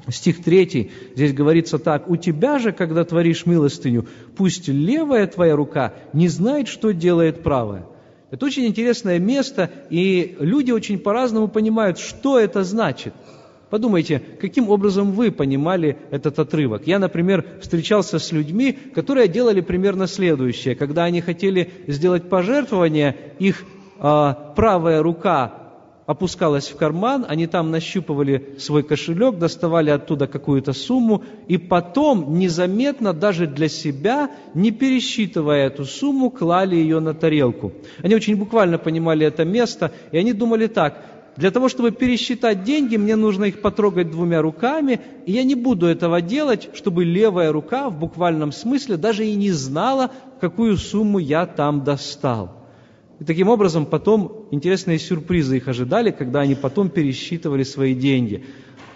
Стих 0.09 0.43
3, 0.43 0.91
здесь 1.15 1.33
говорится 1.33 1.79
так, 1.79 2.09
«У 2.09 2.17
тебя 2.17 2.59
же, 2.59 2.73
когда 2.73 3.05
творишь 3.05 3.47
милостыню, 3.47 4.07
пусть 4.37 4.69
левая 4.69 5.27
твоя 5.27 5.55
рука 5.55 5.95
не 6.13 6.29
знает, 6.29 6.69
что 6.69 6.93
делает 6.93 7.43
правая». 7.43 7.87
Это 8.31 8.47
очень 8.47 8.65
интересное 8.67 9.19
место, 9.19 9.71
и 9.91 10.37
люди 10.39 10.71
очень 10.71 10.99
по-разному 10.99 11.49
понимают, 11.49 11.99
что 11.99 12.39
это 12.39 12.65
значит– 12.65 13.13
Подумайте, 13.71 14.21
каким 14.41 14.69
образом 14.69 15.13
вы 15.13 15.31
понимали 15.31 15.97
этот 16.11 16.41
отрывок. 16.41 16.89
Я, 16.89 16.99
например, 16.99 17.45
встречался 17.61 18.19
с 18.19 18.33
людьми, 18.33 18.73
которые 18.73 19.29
делали 19.29 19.61
примерно 19.61 20.09
следующее. 20.09 20.75
Когда 20.75 21.05
они 21.05 21.21
хотели 21.21 21.71
сделать 21.87 22.29
пожертвование, 22.29 23.17
их 23.39 23.65
э, 24.01 24.35
правая 24.57 25.03
рука 25.03 25.61
опускалась 26.11 26.67
в 26.67 26.77
карман, 26.77 27.25
они 27.29 27.47
там 27.47 27.71
нащупывали 27.71 28.57
свой 28.59 28.83
кошелек, 28.83 29.39
доставали 29.39 29.91
оттуда 29.91 30.27
какую-то 30.27 30.73
сумму, 30.73 31.23
и 31.47 31.57
потом 31.57 32.37
незаметно 32.37 33.13
даже 33.13 33.47
для 33.47 33.69
себя, 33.69 34.33
не 34.53 34.73
пересчитывая 34.73 35.69
эту 35.69 35.85
сумму, 35.85 36.31
клали 36.31 36.75
ее 36.75 36.99
на 36.99 37.15
тарелку. 37.15 37.71
Они 38.03 38.17
очень 38.17 38.35
буквально 38.35 38.79
понимали 38.79 39.25
это 39.25 39.45
место, 39.45 39.93
и 40.11 40.19
они 40.19 40.33
думали 40.33 40.67
так, 40.67 41.20
для 41.41 41.51
того, 41.51 41.71
чтобы 41.71 41.91
пересчитать 41.91 42.65
деньги, 42.65 42.99
мне 42.99 43.17
нужно 43.17 43.47
их 43.47 43.63
потрогать 43.63 44.11
двумя 44.11 44.43
руками, 44.43 45.01
и 45.25 45.33
я 45.33 45.43
не 45.43 45.55
буду 45.55 45.87
этого 45.87 46.21
делать, 46.21 46.69
чтобы 46.75 47.03
левая 47.03 47.51
рука 47.51 47.89
в 47.89 47.99
буквальном 47.99 48.53
смысле 48.53 48.99
даже 48.99 49.27
и 49.27 49.35
не 49.35 49.51
знала, 49.51 50.11
какую 50.39 50.77
сумму 50.77 51.19
я 51.19 51.47
там 51.47 51.83
достал. 51.83 52.61
И 53.21 53.25
таким 53.25 53.49
образом 53.49 53.87
потом 53.87 54.49
интересные 54.51 54.99
сюрпризы 54.99 55.57
их 55.57 55.69
ожидали, 55.69 56.11
когда 56.11 56.41
они 56.41 56.55
потом 56.55 56.91
пересчитывали 56.91 57.63
свои 57.63 57.95
деньги. 57.95 58.45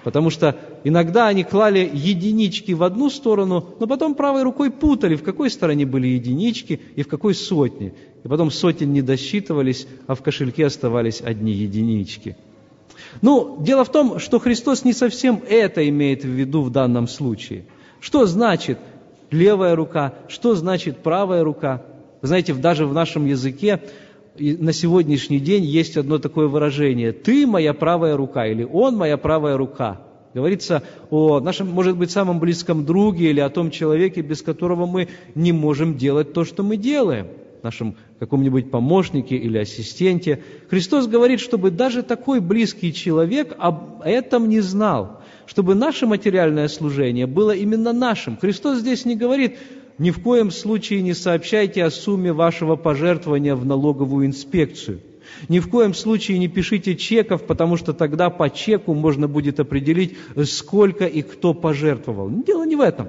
Потому 0.04 0.28
что 0.28 0.54
иногда 0.84 1.28
они 1.28 1.44
клали 1.44 1.90
единички 1.92 2.72
в 2.72 2.82
одну 2.82 3.08
сторону, 3.08 3.74
но 3.80 3.86
потом 3.86 4.14
правой 4.14 4.42
рукой 4.42 4.70
путали, 4.70 5.16
в 5.16 5.22
какой 5.22 5.48
стороне 5.48 5.86
были 5.86 6.08
единички 6.08 6.78
и 6.94 7.02
в 7.02 7.08
какой 7.08 7.34
сотне. 7.34 7.94
И 8.22 8.28
потом 8.28 8.50
сотен 8.50 8.92
не 8.92 9.00
досчитывались, 9.00 9.88
а 10.06 10.14
в 10.14 10.22
кошельке 10.22 10.66
оставались 10.66 11.22
одни 11.22 11.52
единички. 11.52 12.36
Ну, 13.22 13.56
дело 13.60 13.84
в 13.84 13.90
том, 13.90 14.18
что 14.18 14.38
Христос 14.38 14.84
не 14.84 14.92
совсем 14.92 15.42
это 15.48 15.88
имеет 15.88 16.22
в 16.22 16.28
виду 16.28 16.60
в 16.60 16.70
данном 16.70 17.08
случае. 17.08 17.64
Что 18.00 18.26
значит 18.26 18.78
левая 19.30 19.74
рука, 19.74 20.12
что 20.28 20.54
значит 20.54 20.98
правая 20.98 21.42
рука? 21.42 21.82
Вы 22.20 22.28
знаете, 22.28 22.52
даже 22.52 22.84
в 22.84 22.92
нашем 22.92 23.24
языке 23.24 23.80
на 24.38 24.72
сегодняшний 24.72 25.38
день 25.38 25.64
есть 25.64 25.96
одно 25.96 26.18
такое 26.18 26.48
выражение 26.48 27.12
«ты 27.12 27.46
моя 27.46 27.72
правая 27.72 28.16
рука» 28.16 28.46
или 28.46 28.64
«он 28.64 28.96
моя 28.96 29.16
правая 29.16 29.56
рука». 29.56 30.00
Говорится 30.34 30.82
о 31.10 31.38
нашем, 31.38 31.68
может 31.70 31.96
быть, 31.96 32.10
самом 32.10 32.40
близком 32.40 32.84
друге 32.84 33.30
или 33.30 33.38
о 33.38 33.48
том 33.50 33.70
человеке, 33.70 34.20
без 34.20 34.42
которого 34.42 34.84
мы 34.84 35.08
не 35.36 35.52
можем 35.52 35.96
делать 35.96 36.32
то, 36.32 36.44
что 36.44 36.64
мы 36.64 36.76
делаем, 36.76 37.28
нашем 37.62 37.94
каком-нибудь 38.18 38.70
помощнике 38.70 39.36
или 39.36 39.58
ассистенте. 39.58 40.42
Христос 40.68 41.06
говорит, 41.06 41.38
чтобы 41.38 41.70
даже 41.70 42.02
такой 42.02 42.40
близкий 42.40 42.92
человек 42.92 43.54
об 43.58 44.02
этом 44.04 44.48
не 44.48 44.60
знал, 44.60 45.22
чтобы 45.46 45.76
наше 45.76 46.06
материальное 46.06 46.66
служение 46.66 47.26
было 47.26 47.52
именно 47.52 47.92
нашим. 47.92 48.36
Христос 48.36 48.80
здесь 48.80 49.04
не 49.04 49.14
говорит, 49.14 49.56
ни 49.98 50.10
в 50.10 50.20
коем 50.22 50.50
случае 50.50 51.02
не 51.02 51.14
сообщайте 51.14 51.84
о 51.84 51.90
сумме 51.90 52.32
вашего 52.32 52.76
пожертвования 52.76 53.54
в 53.54 53.64
налоговую 53.64 54.26
инспекцию. 54.26 55.00
Ни 55.48 55.58
в 55.58 55.68
коем 55.68 55.94
случае 55.94 56.38
не 56.38 56.48
пишите 56.48 56.96
чеков, 56.96 57.44
потому 57.44 57.76
что 57.76 57.92
тогда 57.92 58.30
по 58.30 58.50
чеку 58.50 58.94
можно 58.94 59.28
будет 59.28 59.60
определить, 59.60 60.16
сколько 60.44 61.06
и 61.06 61.22
кто 61.22 61.54
пожертвовал. 61.54 62.30
Дело 62.30 62.64
не 62.64 62.76
в 62.76 62.80
этом. 62.80 63.08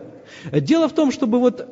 Дело 0.52 0.88
в 0.88 0.94
том, 0.94 1.12
чтобы 1.12 1.40
вот 1.40 1.68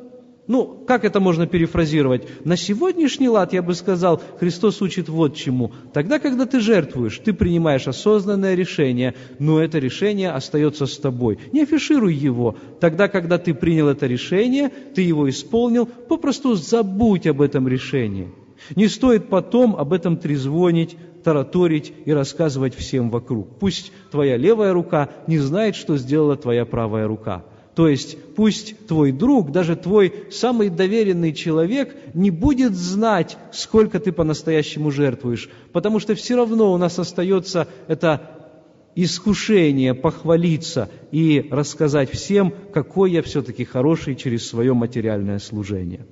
Ну, 0.46 0.84
как 0.86 1.04
это 1.04 1.20
можно 1.20 1.46
перефразировать? 1.46 2.28
На 2.44 2.56
сегодняшний 2.56 3.30
лад, 3.30 3.54
я 3.54 3.62
бы 3.62 3.74
сказал, 3.74 4.20
Христос 4.38 4.82
учит 4.82 5.08
вот 5.08 5.34
чему. 5.34 5.72
Тогда, 5.94 6.18
когда 6.18 6.44
ты 6.44 6.60
жертвуешь, 6.60 7.18
ты 7.18 7.32
принимаешь 7.32 7.88
осознанное 7.88 8.54
решение, 8.54 9.14
но 9.38 9.60
это 9.60 9.78
решение 9.78 10.30
остается 10.30 10.84
с 10.84 10.98
тобой. 10.98 11.38
Не 11.52 11.62
афишируй 11.62 12.12
его. 12.12 12.56
Тогда, 12.78 13.08
когда 13.08 13.38
ты 13.38 13.54
принял 13.54 13.88
это 13.88 14.06
решение, 14.06 14.70
ты 14.94 15.00
его 15.00 15.30
исполнил, 15.30 15.86
попросту 15.86 16.54
забудь 16.54 17.26
об 17.26 17.40
этом 17.40 17.66
решении. 17.66 18.30
Не 18.76 18.88
стоит 18.88 19.28
потом 19.30 19.74
об 19.74 19.94
этом 19.94 20.18
трезвонить, 20.18 20.96
тараторить 21.24 21.94
и 22.04 22.12
рассказывать 22.12 22.74
всем 22.74 23.08
вокруг. 23.08 23.58
Пусть 23.58 23.92
твоя 24.10 24.36
левая 24.36 24.74
рука 24.74 25.08
не 25.26 25.38
знает, 25.38 25.74
что 25.74 25.96
сделала 25.96 26.36
твоя 26.36 26.66
правая 26.66 27.06
рука– 27.06 27.44
то 27.74 27.88
есть 27.88 28.16
пусть 28.34 28.86
твой 28.86 29.10
друг, 29.10 29.50
даже 29.50 29.74
твой 29.74 30.26
самый 30.30 30.68
доверенный 30.68 31.32
человек 31.32 31.96
не 32.14 32.30
будет 32.30 32.74
знать, 32.74 33.36
сколько 33.52 33.98
ты 33.98 34.12
по-настоящему 34.12 34.90
жертвуешь, 34.90 35.48
потому 35.72 35.98
что 35.98 36.14
все 36.14 36.36
равно 36.36 36.72
у 36.72 36.76
нас 36.76 36.98
остается 36.98 37.66
это 37.88 38.30
искушение 38.94 39.92
похвалиться 39.92 40.88
и 41.10 41.48
рассказать 41.50 42.10
всем, 42.10 42.54
какой 42.72 43.10
я 43.10 43.22
все-таки 43.22 43.64
хороший 43.64 44.14
через 44.14 44.46
свое 44.46 44.72
материальное 44.72 45.40
служение. 45.40 46.06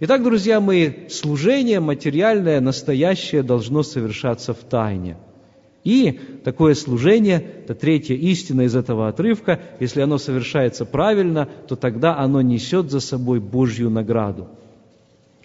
Итак, 0.00 0.22
друзья 0.22 0.60
мои, 0.60 1.08
служение 1.08 1.80
материальное, 1.80 2.60
настоящее 2.60 3.42
должно 3.42 3.82
совершаться 3.82 4.52
в 4.52 4.58
тайне– 4.58 5.16
и 5.86 6.18
такое 6.42 6.74
служение, 6.74 7.36
это 7.64 7.76
третья 7.76 8.16
истина 8.16 8.62
из 8.62 8.74
этого 8.74 9.06
отрывка, 9.06 9.60
если 9.78 10.00
оно 10.00 10.18
совершается 10.18 10.84
правильно, 10.84 11.48
то 11.68 11.76
тогда 11.76 12.18
оно 12.18 12.42
несет 12.42 12.90
за 12.90 12.98
собой 12.98 13.38
Божью 13.38 13.88
награду. 13.88 14.48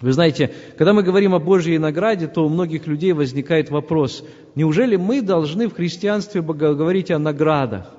Вы 0.01 0.13
знаете, 0.13 0.51
когда 0.79 0.93
мы 0.93 1.03
говорим 1.03 1.35
о 1.35 1.39
Божьей 1.39 1.77
награде, 1.77 2.25
то 2.25 2.43
у 2.43 2.49
многих 2.49 2.87
людей 2.87 3.13
возникает 3.13 3.69
вопрос, 3.69 4.25
неужели 4.55 4.95
мы 4.95 5.21
должны 5.21 5.67
в 5.67 5.75
христианстве 5.75 6.41
говорить 6.41 7.11
о 7.11 7.19
наградах? 7.19 7.91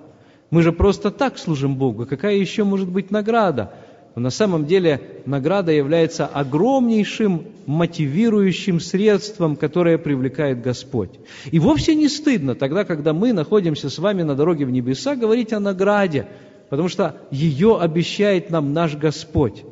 Мы 0.50 0.62
же 0.62 0.72
просто 0.72 1.12
так 1.12 1.38
служим 1.38 1.76
Богу, 1.76 2.06
какая 2.06 2.34
еще 2.34 2.64
может 2.64 2.88
быть 2.88 3.12
награда? 3.12 3.72
Но 4.14 4.22
на 4.22 4.30
самом 4.30 4.66
деле 4.66 5.00
награда 5.24 5.72
является 5.72 6.26
огромнейшим 6.26 7.46
мотивирующим 7.64 8.78
средством, 8.78 9.56
которое 9.56 9.96
привлекает 9.96 10.60
Господь. 10.60 11.10
И 11.50 11.58
вовсе 11.58 11.94
не 11.94 12.08
стыдно 12.08 12.54
тогда, 12.54 12.84
когда 12.84 13.14
мы 13.14 13.32
находимся 13.32 13.88
с 13.88 13.98
вами 13.98 14.22
на 14.22 14.34
дороге 14.34 14.66
в 14.66 14.70
небеса, 14.70 15.16
говорить 15.16 15.52
о 15.54 15.60
награде, 15.60 16.26
потому 16.68 16.88
что 16.88 17.16
ее 17.30 17.78
обещает 17.80 18.50
нам 18.50 18.74
наш 18.74 18.96
Господь. 18.96 19.64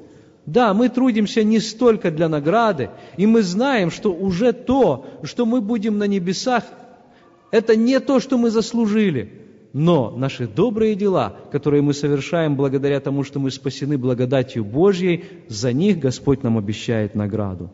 Да, 0.47 0.73
мы 0.73 0.89
трудимся 0.89 1.45
не 1.45 1.61
столько 1.61 2.11
для 2.11 2.29
награды, 2.29 2.91
и 3.19 3.27
мы 3.27 3.43
знаем, 3.43 3.91
что 3.91 4.11
уже 4.11 4.53
то, 4.53 5.07
что 5.23 5.45
мы 5.45 5.61
будем 5.61 5.99
на 5.99 6.05
небесах, 6.05 6.65
это 7.51 7.77
не 7.77 8.01
то, 8.01 8.21
что 8.21 8.39
мы 8.39 8.51
заслужили– 8.51 9.35
но 9.73 10.11
наши 10.17 10.47
добрые 10.49 10.95
дела, 10.95 11.37
которые 11.53 11.83
мы 11.83 11.95
совершаем 11.95 12.57
благодаря 12.57 13.01
тому, 13.01 13.25
что 13.25 13.39
мы 13.39 13.51
спасены 13.51 13.99
благодатью 13.99 14.65
Божьей, 14.65 15.25
за 15.49 15.73
них 15.73 15.99
Господь 15.99 16.43
нам 16.43 16.59
обещает 16.59 17.15
награду. 17.15 17.71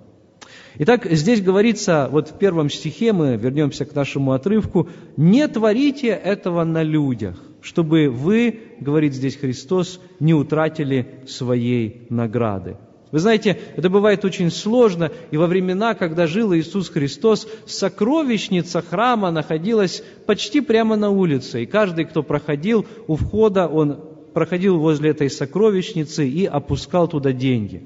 Итак, 0.78 1.06
здесь 1.10 1.40
говорится, 1.40 2.08
вот 2.10 2.28
в 2.28 2.38
первом 2.38 2.68
стихе 2.68 3.12
мы 3.14 3.36
вернемся 3.36 3.86
к 3.86 3.94
нашему 3.94 4.32
отрывку, 4.32 4.88
«Не 5.16 5.48
творите 5.48 6.08
этого 6.08 6.64
на 6.64 6.82
людях, 6.82 7.42
чтобы 7.62 8.10
вы, 8.10 8.60
говорит 8.78 9.14
здесь 9.14 9.36
Христос, 9.36 10.00
не 10.20 10.34
утратили 10.34 11.22
своей 11.26 12.06
награды». 12.10 12.76
Вы 13.16 13.20
знаете, 13.20 13.58
это 13.76 13.88
бывает 13.88 14.26
очень 14.26 14.50
сложно, 14.50 15.10
и 15.30 15.38
во 15.38 15.46
времена, 15.46 15.94
когда 15.94 16.26
жил 16.26 16.52
Иисус 16.52 16.90
Христос, 16.90 17.48
сокровищница 17.64 18.82
храма 18.82 19.30
находилась 19.30 20.02
почти 20.26 20.60
прямо 20.60 20.96
на 20.96 21.08
улице, 21.08 21.62
и 21.62 21.66
каждый, 21.66 22.04
кто 22.04 22.22
проходил 22.22 22.84
у 23.06 23.16
входа, 23.16 23.68
он 23.68 24.00
проходил 24.34 24.76
возле 24.78 25.12
этой 25.12 25.30
сокровищницы 25.30 26.28
и 26.28 26.44
опускал 26.44 27.08
туда 27.08 27.32
деньги. 27.32 27.84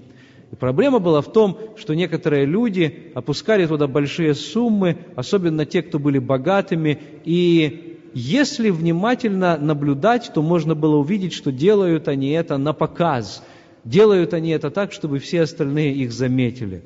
И 0.51 0.57
проблема 0.57 0.99
была 0.99 1.21
в 1.21 1.33
том, 1.33 1.57
что 1.77 1.95
некоторые 1.95 2.45
люди 2.45 3.13
опускали 3.15 3.67
туда 3.67 3.87
большие 3.87 4.35
суммы, 4.35 4.99
особенно 5.15 5.65
те, 5.65 5.83
кто 5.83 6.01
были 6.01 6.19
богатыми, 6.19 6.99
и 7.25 8.01
если 8.15 8.71
внимательно 8.71 9.57
наблюдать, 9.59 10.33
то 10.35 10.43
можно 10.43 10.75
было 10.75 10.97
увидеть, 10.97 11.35
что 11.35 11.53
делают 11.53 12.09
они 12.09 12.31
это 12.31 12.59
на 12.59 12.73
показ– 12.73 13.45
Делают 13.85 14.35
они 14.35 14.51
это 14.51 14.71
так, 14.71 14.93
чтобы 14.93 15.19
все 15.19 15.43
остальные 15.43 15.95
их 15.95 16.13
заметили. 16.13 16.83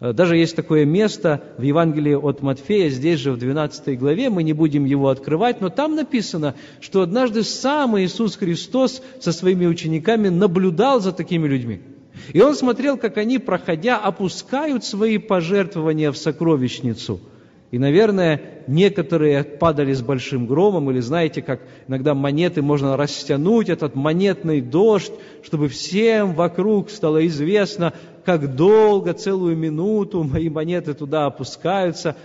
Э, 0.00 0.12
даже 0.12 0.36
есть 0.36 0.56
такое 0.56 0.84
место 0.84 1.42
в 1.58 1.62
Евангелии 1.62 2.14
от 2.14 2.42
Матфея, 2.42 2.90
здесь 2.90 3.20
же 3.20 3.32
в 3.32 3.38
12 3.38 3.98
главе, 3.98 4.30
мы 4.30 4.42
не 4.42 4.52
будем 4.52 4.84
его 4.84 5.08
открывать, 5.08 5.60
но 5.60 5.68
там 5.68 5.94
написано, 5.94 6.54
что 6.80 7.02
однажды 7.02 7.42
сам 7.42 7.98
Иисус 7.98 8.36
Христос 8.36 9.02
со 9.20 9.32
своими 9.32 9.66
учениками 9.66 10.28
наблюдал 10.28 11.00
за 11.00 11.12
такими 11.12 11.46
людьми. 11.46 11.80
И 12.32 12.40
он 12.40 12.54
смотрел, 12.54 12.96
как 12.96 13.18
они, 13.18 13.38
проходя, 13.38 13.98
опускают 13.98 14.84
свои 14.84 15.18
пожертвования 15.18 16.10
в 16.10 16.16
сокровищницу– 16.16 17.20
и, 17.72 17.78
наверное, 17.78 18.40
некоторые 18.68 19.42
падали 19.42 19.92
с 19.92 20.00
большим 20.00 20.46
громом, 20.46 20.90
или 20.90 21.00
знаете, 21.00 21.42
как 21.42 21.60
иногда 21.88 22.14
монеты 22.14 22.62
можно 22.62 22.96
растянуть, 22.96 23.68
этот 23.68 23.96
монетный 23.96 24.60
дождь, 24.60 25.12
чтобы 25.42 25.68
всем 25.68 26.34
вокруг 26.34 26.90
стало 26.90 27.26
известно, 27.26 27.92
как 28.24 28.54
долго, 28.54 29.14
целую 29.14 29.56
минуту 29.56 30.22
мои 30.22 30.48
монеты 30.48 30.94
туда 30.94 31.26
опускаются. 31.26 32.16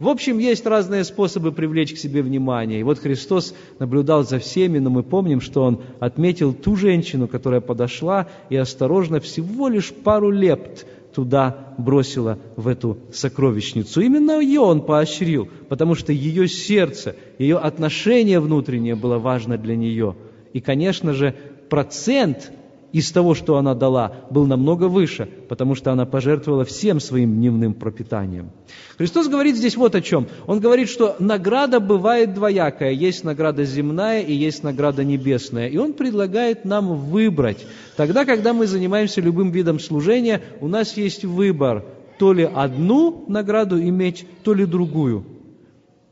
В 0.00 0.08
общем, 0.08 0.38
есть 0.38 0.64
разные 0.64 1.02
способы 1.02 1.50
привлечь 1.50 1.92
к 1.92 1.98
себе 1.98 2.22
внимание. 2.22 2.78
И 2.78 2.84
вот 2.84 3.00
Христос 3.00 3.54
наблюдал 3.80 4.22
за 4.24 4.38
всеми, 4.38 4.78
но 4.78 4.90
мы 4.90 5.02
помним, 5.02 5.40
что 5.40 5.62
Он 5.64 5.80
отметил 5.98 6.52
ту 6.52 6.76
женщину, 6.76 7.26
которая 7.26 7.60
подошла 7.60 8.28
и 8.48 8.56
осторожно 8.56 9.20
всего 9.20 9.68
лишь 9.68 9.92
пару 9.92 10.30
лепт– 10.30 10.86
туда 11.18 11.74
бросила, 11.78 12.38
в 12.54 12.68
эту 12.68 12.96
сокровищницу. 13.12 14.00
Именно 14.00 14.38
ее 14.38 14.60
он 14.60 14.82
поощрил, 14.82 15.48
потому 15.68 15.96
что 15.96 16.12
ее 16.12 16.46
сердце, 16.46 17.16
ее 17.40 17.58
отношение 17.58 18.38
внутреннее 18.38 18.94
было 18.94 19.18
важно 19.18 19.58
для 19.58 19.74
нее. 19.74 20.14
И, 20.52 20.60
конечно 20.60 21.14
же, 21.14 21.34
процент 21.68 22.52
из 22.92 23.12
того, 23.12 23.34
что 23.34 23.56
она 23.56 23.74
дала, 23.74 24.12
был 24.30 24.46
намного 24.46 24.88
выше, 24.88 25.28
потому 25.48 25.74
что 25.74 25.92
она 25.92 26.06
пожертвовала 26.06 26.64
всем 26.64 27.00
своим 27.00 27.34
дневным 27.34 27.74
пропитанием. 27.74 28.50
Христос 28.96 29.28
говорит 29.28 29.56
здесь 29.56 29.76
вот 29.76 29.94
о 29.94 30.00
чем. 30.00 30.26
Он 30.46 30.60
говорит, 30.60 30.88
что 30.88 31.16
награда 31.18 31.80
бывает 31.80 32.34
двоякая. 32.34 32.92
Есть 32.92 33.24
награда 33.24 33.64
земная 33.64 34.22
и 34.22 34.32
есть 34.32 34.62
награда 34.62 35.04
небесная. 35.04 35.68
И 35.68 35.76
Он 35.76 35.92
предлагает 35.92 36.64
нам 36.64 36.96
выбрать. 36.96 37.66
Тогда, 37.96 38.24
когда 38.24 38.52
мы 38.52 38.66
занимаемся 38.66 39.20
любым 39.20 39.50
видом 39.50 39.78
служения, 39.78 40.40
у 40.60 40.68
нас 40.68 40.96
есть 40.96 41.24
выбор, 41.24 41.84
то 42.18 42.32
ли 42.32 42.44
одну 42.44 43.24
награду 43.28 43.80
иметь, 43.80 44.26
то 44.44 44.54
ли 44.54 44.64
другую. 44.64 45.24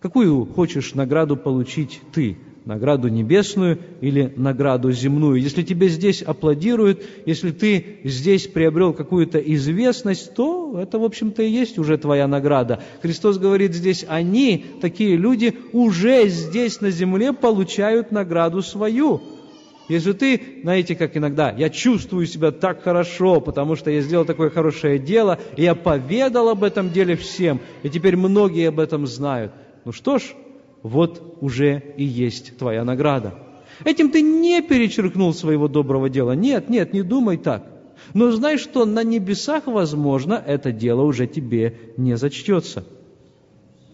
Какую 0.00 0.44
хочешь 0.46 0.94
награду 0.94 1.36
получить 1.36 2.00
ты? 2.12 2.36
Награду 2.66 3.08
небесную 3.08 3.78
или 4.00 4.32
награду 4.36 4.90
земную. 4.90 5.40
Если 5.40 5.62
тебе 5.62 5.88
здесь 5.88 6.20
аплодируют, 6.20 7.02
если 7.24 7.52
ты 7.52 8.00
здесь 8.04 8.48
приобрел 8.48 8.92
какую-то 8.92 9.38
известность, 9.38 10.34
то 10.34 10.78
это, 10.78 10.98
в 10.98 11.04
общем-то, 11.04 11.42
и 11.42 11.48
есть 11.48 11.78
уже 11.78 11.96
твоя 11.96 12.26
награда. 12.26 12.82
Христос 13.00 13.38
говорит 13.38 13.72
здесь, 13.72 14.04
они, 14.08 14.66
такие 14.80 15.16
люди, 15.16 15.56
уже 15.72 16.28
здесь 16.28 16.80
на 16.80 16.90
земле 16.90 17.32
получают 17.32 18.10
награду 18.10 18.60
свою. 18.62 19.22
Если 19.88 20.12
ты, 20.12 20.40
знаете, 20.62 20.96
как 20.96 21.16
иногда, 21.16 21.52
я 21.56 21.70
чувствую 21.70 22.26
себя 22.26 22.50
так 22.50 22.82
хорошо, 22.82 23.40
потому 23.40 23.76
что 23.76 23.92
я 23.92 24.00
сделал 24.00 24.24
такое 24.24 24.50
хорошее 24.50 24.98
дело, 24.98 25.38
и 25.56 25.62
я 25.62 25.76
поведал 25.76 26.48
об 26.48 26.64
этом 26.64 26.90
деле 26.90 27.14
всем, 27.14 27.60
и 27.84 27.88
теперь 27.88 28.16
многие 28.16 28.68
об 28.68 28.80
этом 28.80 29.06
знают. 29.06 29.52
Ну 29.84 29.92
что 29.92 30.18
ж, 30.18 30.34
вот 30.82 31.38
уже 31.40 31.82
и 31.96 32.04
есть 32.04 32.56
твоя 32.58 32.84
награда. 32.84 33.34
Этим 33.84 34.10
ты 34.10 34.22
не 34.22 34.62
перечеркнул 34.62 35.34
своего 35.34 35.68
доброго 35.68 36.08
дела. 36.08 36.32
Нет, 36.32 36.68
нет, 36.68 36.92
не 36.92 37.02
думай 37.02 37.36
так. 37.36 37.66
Но 38.14 38.30
знай, 38.30 38.58
что 38.58 38.84
на 38.84 39.02
небесах, 39.02 39.66
возможно, 39.66 40.42
это 40.46 40.72
дело 40.72 41.02
уже 41.02 41.26
тебе 41.26 41.76
не 41.96 42.16
зачтется. 42.16 42.84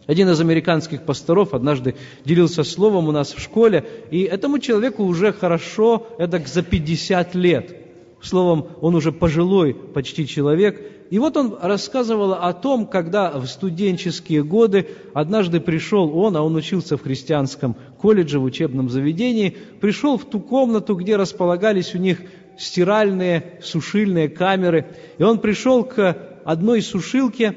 Один 0.07 0.29
из 0.31 0.41
американских 0.41 1.03
пасторов 1.03 1.55
однажды 1.55 1.95
делился 2.25 2.65
словом 2.65 3.09
у 3.09 3.13
нас 3.13 3.33
в 3.33 3.41
школе, 3.41 3.85
и 4.11 4.23
этому 4.23 4.59
человеку 4.59 5.05
уже 5.05 5.33
хорошо, 5.33 6.09
это 6.19 6.43
за 6.45 6.63
50 6.63 7.35
лет. 7.35 7.77
Словом, 8.21 8.67
он 8.81 8.95
уже 8.95 9.13
пожилой 9.13 9.75
почти 9.75 10.27
человек, 10.27 10.81
и 11.13 11.19
вот 11.19 11.37
он 11.37 11.59
рассказывал 11.61 12.33
о 12.33 12.55
том, 12.55 12.87
когда 12.87 13.39
в 13.39 13.47
студенческие 13.47 14.43
годы 14.43 14.89
однажды 15.13 15.61
пришел 15.61 16.19
он, 16.19 16.39
а 16.39 16.43
он 16.43 16.57
учился 16.57 16.97
в 16.97 17.03
христианском 17.03 17.77
колледже, 17.99 18.39
в 18.39 18.45
учебном 18.45 18.89
заведении, 18.89 19.55
пришел 19.79 20.17
в 20.17 20.25
ту 20.25 20.41
комнату, 20.41 20.95
где 20.95 21.17
располагались 21.17 21.95
у 21.95 21.99
них 21.99 22.23
стиральные, 22.59 23.59
сушильные 23.63 24.31
камеры. 24.31 24.87
И 25.19 25.23
он 25.23 25.39
пришел 25.39 25.85
к 25.85 26.17
одной 26.47 26.81
сушилке 26.81 27.57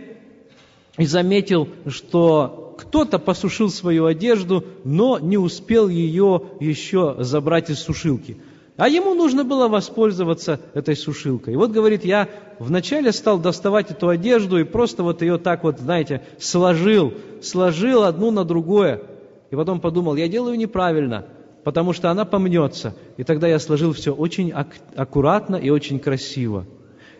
и 0.98 1.06
заметил, 1.06 1.70
что 1.88 2.76
кто-то 2.78 3.20
посушил 3.20 3.70
свою 3.70 4.08
одежду, 4.08 4.65
но 4.84 5.18
не 5.18 5.38
успел 5.38 5.88
ее 5.88 6.41
еще 6.60 7.15
забрать 7.20 7.70
из 7.70 7.80
сушилки. 7.80 8.36
А 8.77 8.89
ему 8.89 9.13
нужно 9.13 9.45
было 9.45 9.69
воспользоваться 9.69 10.59
этой 10.73 10.97
сушилкой. 10.97 11.53
И 11.53 11.57
вот, 11.57 11.71
говорит, 11.71 12.03
я 12.03 12.27
вначале 12.59 13.13
стал 13.13 13.39
доставать 13.39 13.89
эту 13.89 14.09
одежду 14.09 14.57
и 14.57 14.63
просто 14.65 15.01
вот 15.01 15.21
ее 15.21 15.38
так 15.38 15.63
вот, 15.63 15.79
знаете, 15.79 16.21
сложил, 16.39 17.13
сложил 17.41 18.03
одну 18.03 18.31
на 18.31 18.43
другое. 18.43 19.01
И 19.49 19.55
потом 19.55 19.79
подумал, 19.79 20.15
я 20.15 20.27
делаю 20.27 20.57
неправильно, 20.57 21.25
потому 21.63 21.93
что 21.93 22.11
она 22.11 22.25
помнется. 22.25 22.95
И 23.15 23.23
тогда 23.23 23.47
я 23.47 23.59
сложил 23.59 23.93
все 23.93 24.13
очень 24.13 24.51
ак- 24.51 24.75
аккуратно 24.95 25.55
и 25.55 25.69
очень 25.69 25.99
красиво. 25.99 26.65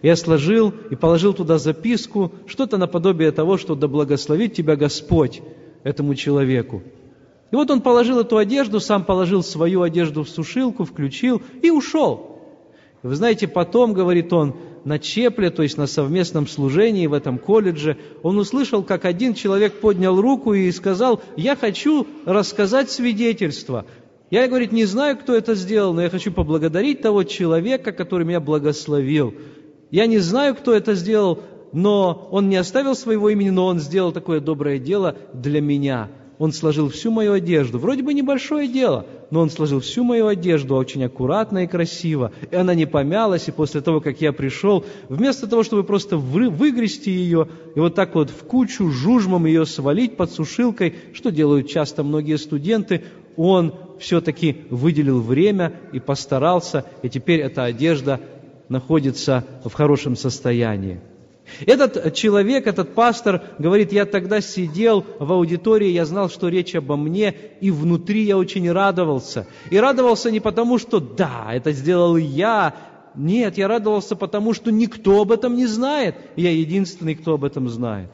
Я 0.01 0.17
сложил 0.17 0.73
и 0.89 0.95
положил 0.95 1.33
туда 1.33 1.57
записку, 1.57 2.33
что-то 2.47 2.77
наподобие 2.77 3.31
того, 3.31 3.57
что 3.57 3.75
«Да 3.75 3.87
благословит 3.87 4.53
тебя 4.53 4.75
Господь» 4.75 5.41
этому 5.83 6.15
человеку. 6.15 6.83
И 7.51 7.55
вот 7.55 7.69
он 7.69 7.81
положил 7.81 8.19
эту 8.19 8.38
одежду, 8.38 8.79
сам 8.79 9.05
положил 9.05 9.43
свою 9.43 9.84
одежду 9.84 10.23
в 10.23 10.29
сушилку, 10.29 10.84
включил 10.84 11.41
и 11.62 11.69
ушел. 11.69 12.39
Вы 13.03 13.15
знаете, 13.15 13.47
потом, 13.47 13.93
говорит 13.93 14.34
он, 14.34 14.55
на 14.84 14.99
Чепле, 14.99 15.51
то 15.51 15.63
есть 15.63 15.77
на 15.77 15.88
совместном 15.88 16.47
служении 16.47 17.08
в 17.08 17.13
этом 17.13 17.38
колледже, 17.38 17.97
он 18.23 18.38
услышал, 18.38 18.84
как 18.84 19.05
один 19.05 19.34
человек 19.34 19.79
поднял 19.79 20.19
руку 20.19 20.53
и 20.53 20.71
сказал, 20.71 21.21
я 21.36 21.55
хочу 21.55 22.08
рассказать 22.25 22.89
свидетельство. 22.89 23.86
Я, 24.31 24.47
говорит, 24.47 24.71
не 24.71 24.86
знаю, 24.86 25.17
кто 25.17 25.36
это 25.36 25.53
сделал, 25.53 25.93
но 25.93 26.01
я 26.01 26.10
хочу 26.10 26.31
поблагодарить 26.31 27.01
того 27.01 27.23
человека, 27.23 27.91
который 27.91 28.25
меня 28.25 28.39
благословил. 28.39 29.36
Я 29.91 30.08
не 30.08 30.17
знаю, 30.17 30.55
кто 30.55 30.73
это 30.73 30.95
сделал, 30.95 31.43
но 31.73 32.27
он 32.31 32.49
не 32.49 32.55
оставил 32.55 32.95
своего 32.95 33.29
имени, 33.29 33.51
но 33.51 33.67
он 33.67 33.79
сделал 33.79 34.12
такое 34.12 34.39
доброе 34.39 34.79
дело 34.79 35.15
для 35.34 35.62
меня– 35.62 36.10
он 36.38 36.52
сложил 36.52 36.89
всю 36.89 37.12
мою 37.12 37.34
одежду. 37.34 37.80
Вроде 37.80 38.04
бы 38.04 38.13
небольшое 38.13 38.67
дело, 38.67 39.06
но 39.32 39.41
он 39.41 39.50
сложил 39.50 39.80
всю 39.80 40.04
мою 40.04 40.28
одежду 40.28 40.76
очень 40.76 41.04
аккуратно 41.04 41.63
и 41.63 41.67
красиво. 41.67 42.32
И 42.52 42.56
она 42.56 42.76
не 42.76 42.86
помялась, 42.86 43.48
и 43.48 43.52
после 43.52 43.82
того, 43.82 44.02
как 44.02 44.21
я 44.21 44.34
пришел, 44.34 44.86
вместо 45.10 45.48
того, 45.48 45.63
чтобы 45.63 45.84
просто 45.84 46.17
вы, 46.17 46.50
выгрести 46.50 47.10
ее 47.10 47.48
и 47.76 47.80
вот 47.80 47.95
так 47.95 48.15
вот 48.15 48.30
в 48.30 48.43
кучу 48.45 48.89
жужмом 48.89 49.45
ее 49.45 49.65
свалить 49.65 50.17
под 50.17 50.32
сушилкой, 50.32 50.95
что 51.13 51.32
делают 51.32 51.69
часто 51.69 52.04
многие 52.04 52.38
студенты, 52.38 53.04
он 53.38 53.74
все-таки 54.00 54.63
выделил 54.69 55.21
время 55.21 55.74
и 55.93 56.00
постарался, 56.00 56.86
и 57.02 57.10
теперь 57.10 57.41
эта 57.41 57.63
одежда 57.63 58.19
находится 58.69 59.45
в 59.63 59.71
хорошем 59.74 60.15
состоянии. 60.15 61.00
Этот 61.65 62.13
человек, 62.13 62.67
этот 62.67 62.93
пастор 62.93 63.43
говорит, 63.60 63.93
я 63.93 64.05
тогда 64.05 64.41
сидел 64.41 65.05
в 65.19 65.31
аудитории, 65.31 65.89
я 65.89 66.05
знал, 66.05 66.29
что 66.29 66.49
речь 66.49 66.75
обо 66.75 66.95
мне, 66.95 67.36
и 67.62 67.71
внутри 67.71 68.23
я 68.23 68.38
очень 68.38 68.71
радовался. 68.71 69.47
И 69.69 69.77
радовался 69.77 70.31
не 70.31 70.39
потому, 70.39 70.77
что 70.77 70.99
да, 70.99 71.49
это 71.53 71.71
сделал 71.71 72.17
я, 72.17 72.75
нет, 73.15 73.58
я 73.58 73.67
радовался 73.67 74.15
потому, 74.15 74.53
что 74.53 74.71
никто 74.71 75.21
об 75.21 75.31
этом 75.31 75.55
не 75.55 75.65
знает. 75.65 76.15
Я 76.36 76.51
единственный, 76.51 77.15
кто 77.15 77.36
об 77.36 77.45
этом 77.45 77.69
знает. 77.69 78.10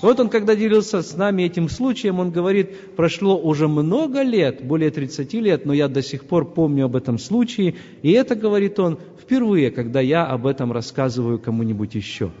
Вот 0.00 0.20
он, 0.20 0.28
когда 0.28 0.54
делился 0.54 1.02
с 1.02 1.16
нами 1.16 1.44
этим 1.44 1.68
случаем, 1.68 2.18
он 2.18 2.30
говорит, 2.30 2.94
прошло 2.96 3.38
уже 3.38 3.68
много 3.68 4.22
лет, 4.22 4.62
более 4.62 4.90
30 4.90 5.32
лет, 5.34 5.64
но 5.64 5.72
я 5.72 5.88
до 5.88 6.02
сих 6.02 6.26
пор 6.26 6.44
помню 6.44 6.86
об 6.86 6.96
этом 6.96 7.18
случае, 7.18 7.76
и 8.02 8.12
это, 8.12 8.34
говорит 8.34 8.78
он, 8.78 8.98
впервые, 9.22 9.70
когда 9.70 10.00
я 10.00 10.26
об 10.26 10.46
этом 10.46 10.72
рассказываю 10.72 11.38
кому-нибудь 11.38 11.94
еще. 11.94 12.32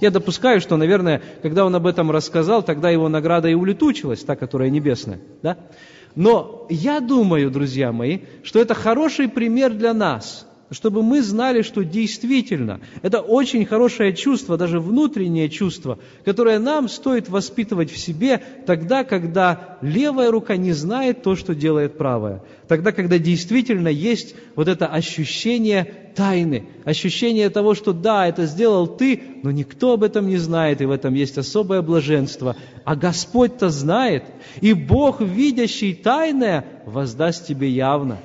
Я 0.00 0.10
допускаю, 0.10 0.60
что, 0.60 0.76
наверное, 0.76 1.22
когда 1.42 1.64
он 1.64 1.74
об 1.74 1.86
этом 1.86 2.10
рассказал, 2.10 2.62
тогда 2.62 2.90
его 2.90 3.08
награда 3.08 3.48
и 3.48 3.54
улетучилась, 3.54 4.24
та, 4.24 4.36
которая 4.36 4.70
небесная. 4.70 5.20
Да? 5.42 5.56
Но 6.14 6.66
я 6.70 7.00
думаю, 7.00 7.50
друзья 7.50 7.92
мои, 7.92 8.20
что 8.42 8.60
это 8.60 8.74
хороший 8.74 9.28
пример 9.28 9.72
для 9.74 9.94
нас– 9.94 10.46
чтобы 10.70 11.02
мы 11.02 11.22
знали, 11.22 11.62
что 11.62 11.84
действительно 11.84 12.80
это 13.02 13.20
очень 13.20 13.66
хорошее 13.66 14.14
чувство, 14.14 14.56
даже 14.56 14.78
внутреннее 14.78 15.48
чувство, 15.48 15.98
которое 16.24 16.58
нам 16.58 16.88
стоит 16.88 17.28
воспитывать 17.28 17.90
в 17.90 17.98
себе 17.98 18.40
тогда, 18.66 19.04
когда 19.04 19.78
левая 19.80 20.30
рука 20.30 20.56
не 20.56 20.72
знает 20.72 21.22
то, 21.22 21.34
что 21.34 21.54
делает 21.54 21.98
правая. 21.98 22.42
Тогда, 22.68 22.92
когда 22.92 23.18
действительно 23.18 23.88
есть 23.88 24.36
вот 24.54 24.68
это 24.68 24.86
ощущение 24.86 26.12
тайны, 26.14 26.66
ощущение 26.84 27.50
того, 27.50 27.74
что 27.74 27.92
да, 27.92 28.28
это 28.28 28.46
сделал 28.46 28.86
ты, 28.86 29.20
но 29.42 29.50
никто 29.50 29.94
об 29.94 30.04
этом 30.04 30.28
не 30.28 30.36
знает, 30.36 30.80
и 30.80 30.84
в 30.84 30.90
этом 30.92 31.14
есть 31.14 31.36
особое 31.38 31.82
блаженство. 31.82 32.56
А 32.84 32.94
Господь-то 32.94 33.70
знает, 33.70 34.24
и 34.60 34.72
Бог, 34.72 35.20
видящий 35.20 35.94
тайное, 35.94 36.64
воздаст 36.86 37.46
тебе 37.46 37.68
явно. 37.68 38.18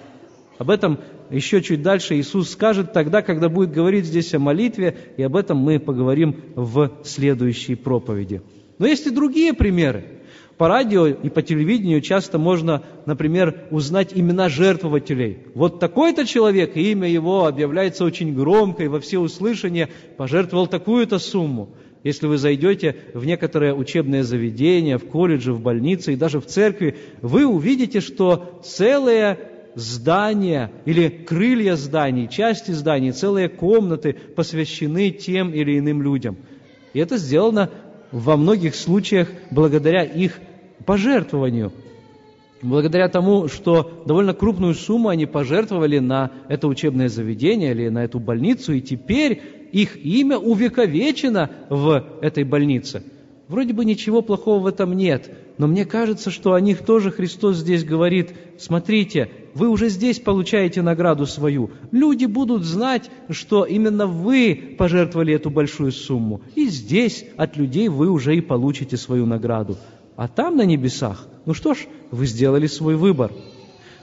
Об 0.58 0.70
этом 0.70 1.00
еще 1.30 1.62
чуть 1.62 1.82
дальше 1.82 2.16
Иисус 2.16 2.50
скажет 2.52 2.94
тогда, 2.94 3.22
когда 3.22 3.50
будет 3.50 3.72
говорить 3.72 4.06
здесь 4.06 4.34
о 4.34 4.40
молитве, 4.40 4.96
и 5.18 5.24
об 5.24 5.36
этом 5.36 5.58
мы 5.58 5.80
поговорим 5.80 6.36
в 6.56 6.92
следующей 7.04 7.76
проповеди. 7.76 8.42
Но 8.78 8.88
есть 8.88 9.08
и 9.08 9.12
другие 9.12 9.54
примеры. 9.54 10.06
По 10.58 10.70
радио 10.70 11.08
и 11.08 11.30
по 11.30 11.42
телевидению 11.42 12.00
часто 12.00 12.38
можно, 12.38 12.84
например, 13.06 13.66
узнать 13.72 14.12
имена 14.14 14.48
жертвователей. 14.48 15.40
Вот 15.54 15.80
такой-то 15.80 16.26
человек, 16.26 16.78
и 16.78 16.92
имя 16.92 17.10
его 17.10 17.46
объявляется 17.46 18.06
очень 18.06 18.34
громко, 18.34 18.84
и 18.84 18.88
во 18.88 19.00
все 19.00 19.18
всеуслышание 19.18 19.90
пожертвовал 20.16 20.68
такую-то 20.68 21.20
сумму. 21.20 21.70
Если 22.06 22.28
вы 22.28 22.38
зайдете 22.38 22.96
в 23.14 23.26
некоторые 23.26 23.74
учебные 23.74 24.24
заведения, 24.24 24.98
в 24.98 25.06
колледжи, 25.06 25.52
в 25.52 25.60
больницы 25.60 26.14
и 26.14 26.16
даже 26.16 26.40
в 26.40 26.46
церкви, 26.46 26.96
вы 27.22 27.46
увидите, 27.46 28.00
что 28.00 28.62
целые 28.64 29.40
здания 29.76 30.72
или 30.86 31.10
крылья 31.10 31.76
зданий, 31.76 32.28
части 32.28 32.72
зданий, 32.72 33.12
целые 33.12 33.50
комнаты 33.50 34.16
посвящены 34.36 35.12
тем 35.12 35.54
или 35.54 35.78
иным 35.78 36.02
людям. 36.02 36.38
И 36.94 37.00
это 37.00 37.18
сделано 37.18 37.70
во 38.12 38.38
многих 38.38 38.76
случаях 38.76 39.30
благодаря 39.52 40.04
их 40.04 40.40
пожертвованию. 40.86 41.74
Благодаря 42.62 43.10
тому, 43.10 43.48
что 43.48 44.04
довольно 44.06 44.34
крупную 44.34 44.74
сумму 44.74 45.10
они 45.10 45.26
пожертвовали 45.26 46.00
на 46.00 46.32
это 46.48 46.68
учебное 46.68 47.10
заведение 47.10 47.72
или 47.72 47.90
на 47.90 48.06
эту 48.06 48.20
больницу, 48.20 48.74
и 48.74 48.82
теперь 48.82 49.42
их 49.72 49.98
имя 50.04 50.38
увековечено 50.38 51.52
в 51.70 52.20
этой 52.22 52.44
больнице. 52.44 53.04
Вроде 53.50 53.74
бы 53.74 53.86
ничего 53.86 54.22
плохого 54.22 54.60
в 54.60 54.68
этом 54.68 54.94
нет, 54.94 55.30
но 55.58 55.68
мне 55.68 55.86
кажется, 55.86 56.32
что 56.32 56.54
о 56.54 56.62
них 56.62 56.84
тоже 56.84 57.12
Христос 57.12 57.58
здесь 57.58 57.84
говорит, 57.84 58.34
смотрите, 58.58 59.30
вы 59.54 59.70
уже 59.70 59.90
здесь 59.90 60.20
получаете 60.20 60.82
награду 60.82 61.26
свою. 61.26 61.72
Люди 61.92 62.26
будут 62.26 62.64
знать, 62.64 63.10
что 63.30 63.64
именно 63.64 64.06
вы 64.06 64.76
пожертвовали 64.78 65.34
эту 65.34 65.50
большую 65.50 65.94
сумму. 65.94 66.42
И 66.56 66.68
здесь 66.68 67.26
от 67.38 67.56
людей 67.56 67.88
вы 67.88 68.10
уже 68.10 68.36
и 68.36 68.42
получите 68.42 68.98
свою 68.98 69.26
награду. 69.26 69.78
А 70.18 70.28
там, 70.28 70.58
на 70.58 70.66
небесах, 70.66 71.28
ну 71.46 71.54
что 71.54 71.74
ж, 71.74 71.88
вы 72.12 72.26
сделали 72.26 72.68
свой 72.68 72.96
выбор. 72.96 73.32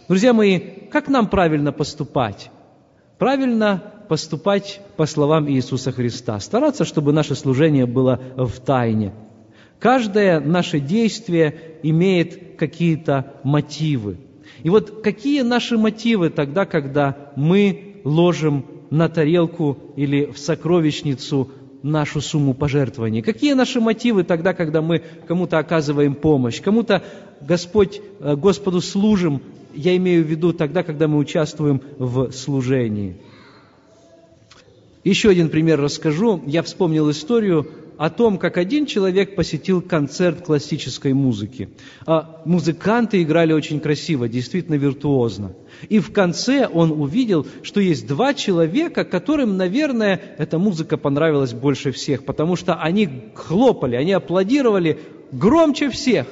Друзья 0.08 0.32
мои, 0.32 0.58
как 0.90 1.08
нам 1.08 1.28
правильно 1.28 1.72
поступать? 1.72 2.50
Правильно 3.18 3.82
поступать 4.08 4.80
по 4.96 5.06
словам 5.06 5.48
Иисуса 5.48 5.92
Христа. 5.92 6.38
Стараться, 6.40 6.84
чтобы 6.84 7.12
наше 7.12 7.34
служение 7.34 7.86
было 7.86 8.20
в 8.36 8.58
тайне. 8.60 9.12
Каждое 9.83 10.38
наше 10.38 10.79
действие 10.79 11.57
имеет 11.83 12.57
какие-то 12.57 13.35
мотивы. 13.42 14.16
И 14.62 14.71
вот 14.71 15.03
какие 15.03 15.42
наши 15.42 15.77
мотивы 15.77 16.31
тогда, 16.31 16.66
когда 16.66 17.33
мы 17.35 17.97
ложим 18.05 18.64
на 18.90 19.09
тарелку 19.09 19.77
или 19.97 20.27
в 20.27 20.38
сокровищницу 20.38 21.51
нашу 21.83 22.21
сумму 22.21 22.55
пожертвований? 22.55 23.23
Какие 23.23 23.55
наши 23.55 23.81
мотивы 23.81 24.23
тогда, 24.23 24.55
когда 24.55 24.83
мы 24.83 25.03
кому-то 25.27 25.59
оказываем 25.59 26.14
помощь, 26.14 26.61
кому-то 26.61 27.03
Господь, 27.40 28.01
э, 28.21 28.37
Господу 28.37 28.81
служим, 28.81 29.42
я 29.75 29.97
имею 29.97 30.25
в 30.25 30.29
виду 30.29 30.53
тогда, 30.53 30.85
когда 30.85 31.09
мы 31.09 31.18
участвуем 31.18 31.83
в 31.99 32.31
служении? 32.31 33.16
Еще 35.03 35.31
один 35.31 35.49
пример 35.49 35.81
расскажу. 35.81 36.40
Я 36.47 36.62
вспомнил 36.62 37.11
историю 37.11 37.66
о 38.02 38.10
том, 38.10 38.36
как 38.36 38.56
один 38.56 38.84
человек 38.84 39.36
посетил 39.36 39.80
концерт 39.80 40.44
классической 40.44 41.12
музыки. 41.12 41.68
А 42.04 42.42
музыканты 42.44 43.22
играли 43.22 43.52
очень 43.52 43.78
красиво, 43.78 44.28
действительно 44.28 44.74
виртуозно. 44.74 45.52
И 45.88 46.00
в 46.00 46.12
конце 46.12 46.66
он 46.66 46.90
увидел, 46.90 47.46
что 47.62 47.78
есть 47.80 48.08
два 48.08 48.34
человека, 48.34 49.04
которым, 49.04 49.56
наверное, 49.56 50.20
эта 50.36 50.58
музыка 50.58 50.96
понравилась 50.96 51.52
больше 51.52 51.92
всех, 51.92 52.24
потому 52.24 52.56
что 52.56 52.74
они 52.74 53.08
хлопали, 53.36 53.94
они 53.94 54.10
аплодировали 54.10 54.98
громче 55.30 55.88
всех. 55.88 56.26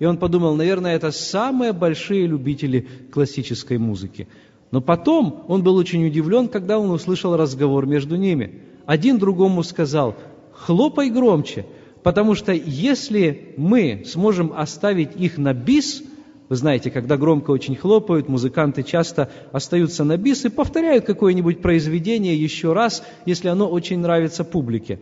И 0.00 0.04
он 0.04 0.16
подумал, 0.16 0.56
наверное, 0.56 0.96
это 0.96 1.12
самые 1.12 1.72
большие 1.72 2.26
любители 2.26 2.88
классической 3.12 3.78
музыки. 3.78 4.26
Но 4.72 4.80
потом 4.80 5.44
он 5.46 5.62
был 5.62 5.76
очень 5.76 6.04
удивлен, 6.04 6.48
когда 6.48 6.80
он 6.80 6.90
услышал 6.90 7.36
разговор 7.36 7.86
между 7.86 8.16
ними. 8.16 8.62
Один 8.86 9.18
другому 9.18 9.62
сказал, 9.62 10.16
хлопай 10.54 11.10
громче, 11.10 11.66
потому 12.02 12.34
что 12.34 12.52
если 12.52 13.54
мы 13.56 14.02
сможем 14.06 14.52
оставить 14.54 15.16
их 15.16 15.38
на 15.38 15.54
бис, 15.54 16.02
вы 16.48 16.56
знаете, 16.56 16.90
когда 16.90 17.16
громко 17.16 17.50
очень 17.50 17.76
хлопают, 17.76 18.28
музыканты 18.28 18.82
часто 18.82 19.30
остаются 19.52 20.04
на 20.04 20.16
бис 20.16 20.44
и 20.44 20.50
повторяют 20.50 21.04
какое-нибудь 21.04 21.62
произведение 21.62 22.36
еще 22.36 22.72
раз, 22.72 23.02
если 23.24 23.48
оно 23.48 23.68
очень 23.68 24.00
нравится 24.00 24.44
публике. 24.44 24.98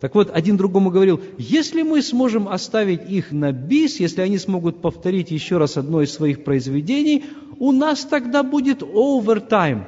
Так 0.00 0.14
вот, 0.14 0.30
один 0.32 0.56
другому 0.56 0.90
говорил, 0.90 1.20
если 1.38 1.82
мы 1.82 2.02
сможем 2.02 2.48
оставить 2.48 3.10
их 3.10 3.32
на 3.32 3.52
бис, 3.52 4.00
если 4.00 4.20
они 4.20 4.38
смогут 4.38 4.82
повторить 4.82 5.30
еще 5.30 5.58
раз 5.58 5.76
одно 5.76 6.02
из 6.02 6.12
своих 6.12 6.44
произведений, 6.44 7.24
у 7.58 7.72
нас 7.72 8.04
тогда 8.04 8.42
будет 8.42 8.82
овертайм. 8.82 9.84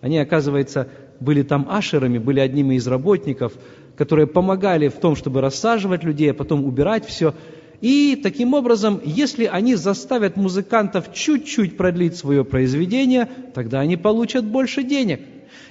Они, 0.00 0.18
оказывается, 0.18 0.88
были 1.20 1.42
там 1.42 1.66
ашерами, 1.68 2.18
были 2.18 2.40
одними 2.40 2.76
из 2.76 2.86
работников, 2.86 3.52
которые 3.98 4.28
помогали 4.28 4.86
в 4.86 4.94
том, 4.94 5.16
чтобы 5.16 5.40
рассаживать 5.40 6.04
людей, 6.04 6.30
а 6.30 6.34
потом 6.34 6.64
убирать 6.64 7.04
все. 7.04 7.34
И 7.80 8.18
таким 8.22 8.54
образом, 8.54 9.00
если 9.04 9.44
они 9.44 9.74
заставят 9.74 10.36
музыкантов 10.36 11.12
чуть-чуть 11.12 11.76
продлить 11.76 12.16
свое 12.16 12.44
произведение, 12.44 13.28
тогда 13.54 13.80
они 13.80 13.96
получат 13.96 14.44
больше 14.44 14.84
денег. 14.84 15.20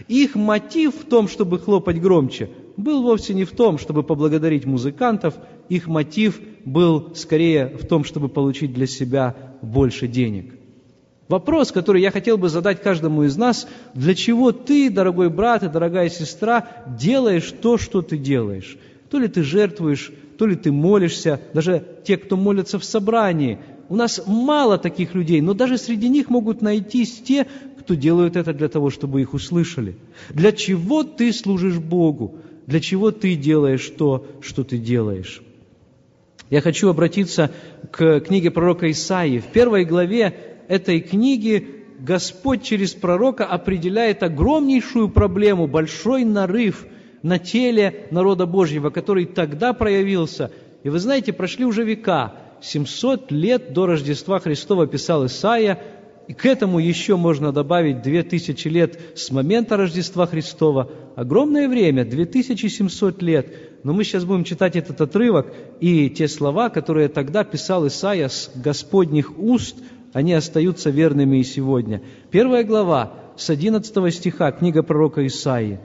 Их 0.10 0.36
мотив 0.36 0.96
в 0.96 1.06
том, 1.06 1.30
чтобы 1.30 1.58
хлопать 1.58 2.02
громче, 2.02 2.50
был 2.76 3.02
вовсе 3.02 3.34
не 3.34 3.46
в 3.46 3.52
том, 3.52 3.78
чтобы 3.80 4.04
поблагодарить 4.04 4.66
музыкантов, 4.66 5.36
их 5.70 5.88
мотив 5.88 6.40
был 6.66 7.16
скорее 7.16 7.78
в 7.82 7.88
том, 7.88 8.04
чтобы 8.04 8.28
получить 8.28 8.74
для 8.74 8.88
себя 8.88 9.36
больше 9.62 10.08
денег. 10.08 10.57
Вопрос, 11.28 11.72
который 11.72 12.02
я 12.02 12.12
хотел 12.12 12.38
бы 12.38 12.48
задать 12.48 12.82
каждому 12.82 13.24
из 13.24 13.36
нас, 13.36 13.68
для 13.94 14.16
чего 14.16 14.52
ты, 14.54 14.90
дорогой 14.90 15.30
брат 15.30 15.63
и 15.63 15.70
дорогая 15.70 16.10
сестра, 16.10 16.68
делаешь 16.88 17.54
то, 17.62 17.78
что 17.78 18.02
ты 18.02 18.18
делаешь? 18.18 18.78
То 19.10 19.20
ли 19.20 19.28
ты 19.28 19.44
жертвуешь, 19.44 20.12
то 20.38 20.46
ли 20.46 20.56
ты 20.56 20.72
молишься, 20.72 21.42
даже 21.54 21.84
те, 22.06 22.18
кто 22.18 22.38
молятся 22.38 22.80
в 22.80 22.86
собрании. 22.86 23.60
У 23.90 23.96
нас 23.96 24.24
мало 24.26 24.78
таких 24.78 25.16
людей, 25.16 25.42
но 25.42 25.54
даже 25.54 25.78
среди 25.78 26.08
них 26.08 26.30
могут 26.30 26.62
найтись 26.62 27.22
те, 27.26 27.48
кто 27.80 27.96
делают 27.96 28.36
это 28.36 28.54
для 28.54 28.70
того, 28.70 28.90
чтобы 28.90 29.22
их 29.22 29.34
услышали. 29.34 29.98
Для 30.30 30.52
чего 30.52 31.04
ты 31.04 31.34
служишь 31.34 31.78
Богу? 31.78 32.36
Для 32.68 32.80
чего 32.80 33.12
ты 33.12 33.36
делаешь 33.36 33.92
то, 33.98 34.26
что 34.42 34.63
ты 34.63 34.78
делаешь? 34.78 35.42
Я 36.50 36.62
хочу 36.62 36.90
обратиться 36.90 37.52
к 37.92 38.22
книге 38.22 38.52
пророка 38.52 38.90
Исаии. 38.92 39.40
В 39.40 39.48
первой 39.48 39.84
главе 39.84 40.57
этой 40.68 41.00
книги 41.00 41.78
Господь 42.00 42.64
через 42.64 42.94
пророка 42.94 43.46
определяет 43.46 44.24
огромнейшую 44.24 45.10
проблему, 45.10 45.68
большой 45.68 46.26
нарыв 46.26 46.86
на 47.24 47.40
теле 47.40 48.08
народа 48.12 48.46
Божьего, 48.46 48.90
который 48.90 49.26
тогда 49.26 49.74
проявился. 49.74 50.52
И 50.84 50.90
вы 50.90 51.00
знаете, 51.00 51.34
прошли 51.34 51.66
уже 51.66 51.84
века, 51.84 52.36
700 52.62 53.32
лет 53.32 53.74
до 53.74 53.88
Рождества 53.88 54.40
Христова 54.40 54.86
писал 54.88 55.26
Исаия, 55.26 55.82
и 56.28 56.34
к 56.34 56.46
этому 56.46 56.78
еще 56.80 57.16
можно 57.16 57.54
добавить 57.54 58.02
2000 58.02 58.68
лет 58.68 59.00
с 59.16 59.32
момента 59.32 59.78
Рождества 59.78 60.28
Христова. 60.28 60.92
Огромное 61.16 61.70
время, 61.70 62.04
2700 62.04 63.22
лет. 63.22 63.48
Но 63.84 63.94
мы 63.94 64.04
сейчас 64.04 64.26
будем 64.26 64.44
читать 64.44 64.76
этот 64.76 65.00
отрывок, 65.00 65.54
и 65.80 66.10
те 66.10 66.28
слова, 66.28 66.70
которые 66.70 67.08
тогда 67.08 67.46
писал 67.46 67.88
Исаия 67.88 68.28
с 68.28 68.52
Господних 68.56 69.40
уст– 69.40 69.78
они 70.13 70.34
остаются 70.34 70.89
верными 70.89 71.38
и 71.38 71.43
сегодня. 71.43 72.02
Первая 72.32 72.63
глава 72.63 73.13
с 73.36 73.50
11 73.50 74.13
стиха, 74.13 74.52
книга 74.52 74.84
пророка 74.84 75.26
Исаии. 75.26 75.80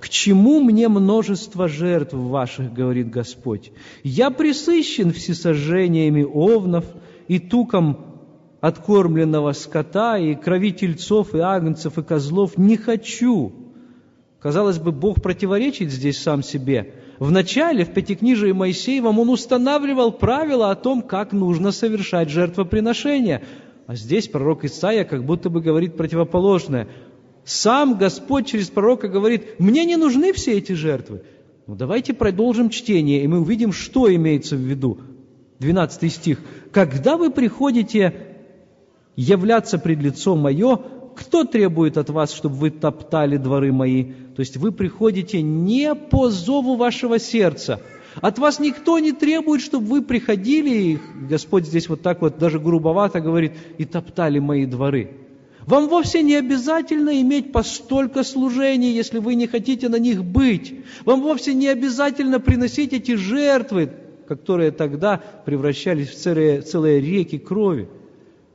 «К 0.00 0.08
чему 0.08 0.60
мне 0.60 0.88
множество 0.88 1.66
жертв 1.66 2.14
ваших, 2.14 2.72
говорит 2.72 3.10
Господь? 3.10 3.72
Я 4.04 4.30
присыщен 4.30 5.12
всесожжениями 5.12 6.22
овнов 6.22 6.84
и 7.26 7.40
туком 7.40 8.20
откормленного 8.60 9.52
скота, 9.52 10.18
и 10.18 10.36
крови 10.36 10.70
тельцов, 10.70 11.34
и 11.34 11.38
агнцев, 11.38 11.98
и 11.98 12.02
козлов 12.02 12.56
не 12.56 12.76
хочу». 12.76 13.52
Казалось 14.38 14.78
бы, 14.78 14.92
Бог 14.92 15.20
противоречит 15.20 15.90
здесь 15.90 16.18
сам 16.18 16.44
себе– 16.44 16.94
в 17.18 17.30
начале, 17.30 17.84
в 17.84 17.92
Пятикнижии 17.92 18.52
Моисеевом, 18.52 19.18
он 19.18 19.28
устанавливал 19.28 20.12
правила 20.12 20.70
о 20.70 20.76
том, 20.76 21.02
как 21.02 21.32
нужно 21.32 21.72
совершать 21.72 22.30
жертвоприношение. 22.30 23.42
А 23.86 23.96
здесь 23.96 24.28
пророк 24.28 24.64
Исаия 24.64 25.04
как 25.04 25.24
будто 25.24 25.50
бы 25.50 25.60
говорит 25.60 25.96
противоположное. 25.96 26.88
Сам 27.44 27.96
Господь 27.96 28.46
через 28.46 28.68
пророка 28.68 29.08
говорит, 29.08 29.58
мне 29.58 29.84
не 29.84 29.96
нужны 29.96 30.32
все 30.32 30.58
эти 30.58 30.72
жертвы. 30.72 31.22
Ну 31.66 31.74
давайте 31.74 32.14
продолжим 32.14 32.70
чтение, 32.70 33.22
и 33.22 33.26
мы 33.26 33.40
увидим, 33.40 33.72
что 33.72 34.14
имеется 34.14 34.56
в 34.56 34.60
виду. 34.60 34.98
12 35.58 36.12
стих. 36.12 36.40
«Когда 36.70 37.16
вы 37.16 37.30
приходите 37.30 38.14
являться 39.16 39.78
пред 39.78 40.00
лицом 40.00 40.38
мое, 40.38 40.80
кто 41.16 41.44
требует 41.44 41.98
от 41.98 42.10
вас, 42.10 42.32
чтобы 42.32 42.54
вы 42.54 42.70
топтали 42.70 43.36
дворы 43.36 43.72
мои? 43.72 44.12
То 44.38 44.42
есть 44.42 44.56
вы 44.56 44.70
приходите 44.70 45.42
не 45.42 45.96
по 45.96 46.30
зову 46.30 46.76
вашего 46.76 47.18
сердца. 47.18 47.80
От 48.20 48.38
вас 48.38 48.60
никто 48.60 49.00
не 49.00 49.10
требует, 49.10 49.60
чтобы 49.60 49.86
вы 49.86 50.00
приходили, 50.00 50.70
и 50.70 50.98
Господь 51.28 51.66
здесь 51.66 51.88
вот 51.88 52.02
так 52.02 52.22
вот 52.22 52.38
даже 52.38 52.60
грубовато 52.60 53.20
говорит, 53.20 53.54
и 53.78 53.84
топтали 53.84 54.38
мои 54.38 54.64
дворы. 54.64 55.10
Вам 55.66 55.88
вовсе 55.88 56.22
не 56.22 56.36
обязательно 56.36 57.20
иметь 57.20 57.50
по 57.50 57.64
столько 57.64 58.22
служений, 58.22 58.92
если 58.92 59.18
вы 59.18 59.34
не 59.34 59.48
хотите 59.48 59.88
на 59.88 59.98
них 59.98 60.24
быть. 60.24 60.72
Вам 61.04 61.20
вовсе 61.20 61.52
не 61.52 61.66
обязательно 61.66 62.38
приносить 62.38 62.92
эти 62.92 63.16
жертвы, 63.16 63.90
которые 64.28 64.70
тогда 64.70 65.20
превращались 65.46 66.10
в 66.10 66.14
целые, 66.14 66.60
целые 66.60 67.00
реки 67.00 67.38
крови. 67.38 67.88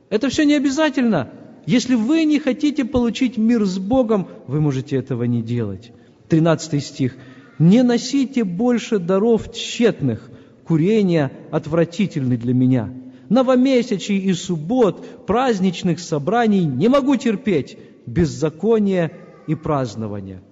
Это 0.08 0.30
все 0.30 0.46
не 0.46 0.54
обязательно. 0.54 1.30
Если 1.66 1.94
вы 1.94 2.24
не 2.24 2.38
хотите 2.38 2.84
получить 2.84 3.38
мир 3.38 3.64
с 3.64 3.78
Богом, 3.78 4.28
вы 4.46 4.60
можете 4.60 4.96
этого 4.96 5.24
не 5.24 5.42
делать. 5.42 5.92
13 6.28 6.84
стих. 6.84 7.16
«Не 7.58 7.82
носите 7.82 8.42
больше 8.42 8.98
даров 8.98 9.52
тщетных, 9.52 10.28
курения 10.66 11.30
отвратительны 11.52 12.36
для 12.36 12.52
меня. 12.52 12.92
Новомесячий 13.28 14.18
и 14.18 14.32
суббот, 14.32 15.26
праздничных 15.26 16.00
собраний 16.00 16.64
не 16.64 16.88
могу 16.88 17.16
терпеть, 17.16 17.78
беззаконие 18.06 19.12
и 19.46 19.54
празднование». 19.54 20.42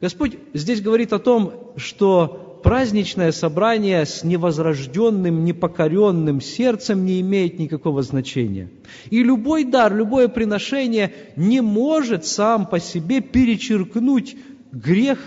Господь 0.00 0.36
здесь 0.54 0.80
говорит 0.80 1.12
о 1.12 1.18
том, 1.18 1.52
что 1.76 2.41
праздничное 2.62 3.32
собрание 3.32 4.06
с 4.06 4.24
невозрожденным, 4.24 5.44
непокоренным 5.44 6.40
сердцем 6.40 7.04
не 7.04 7.20
имеет 7.20 7.58
никакого 7.58 8.02
значения. 8.02 8.70
И 9.10 9.22
любой 9.22 9.64
дар, 9.64 9.94
любое 9.94 10.28
приношение 10.28 11.12
не 11.36 11.60
может 11.60 12.24
сам 12.24 12.66
по 12.66 12.78
себе 12.78 13.20
перечеркнуть 13.20 14.36
грех, 14.72 15.18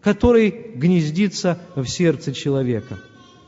который 0.00 0.72
гнездится 0.74 1.58
в 1.74 1.86
сердце 1.86 2.32
человека. 2.32 2.98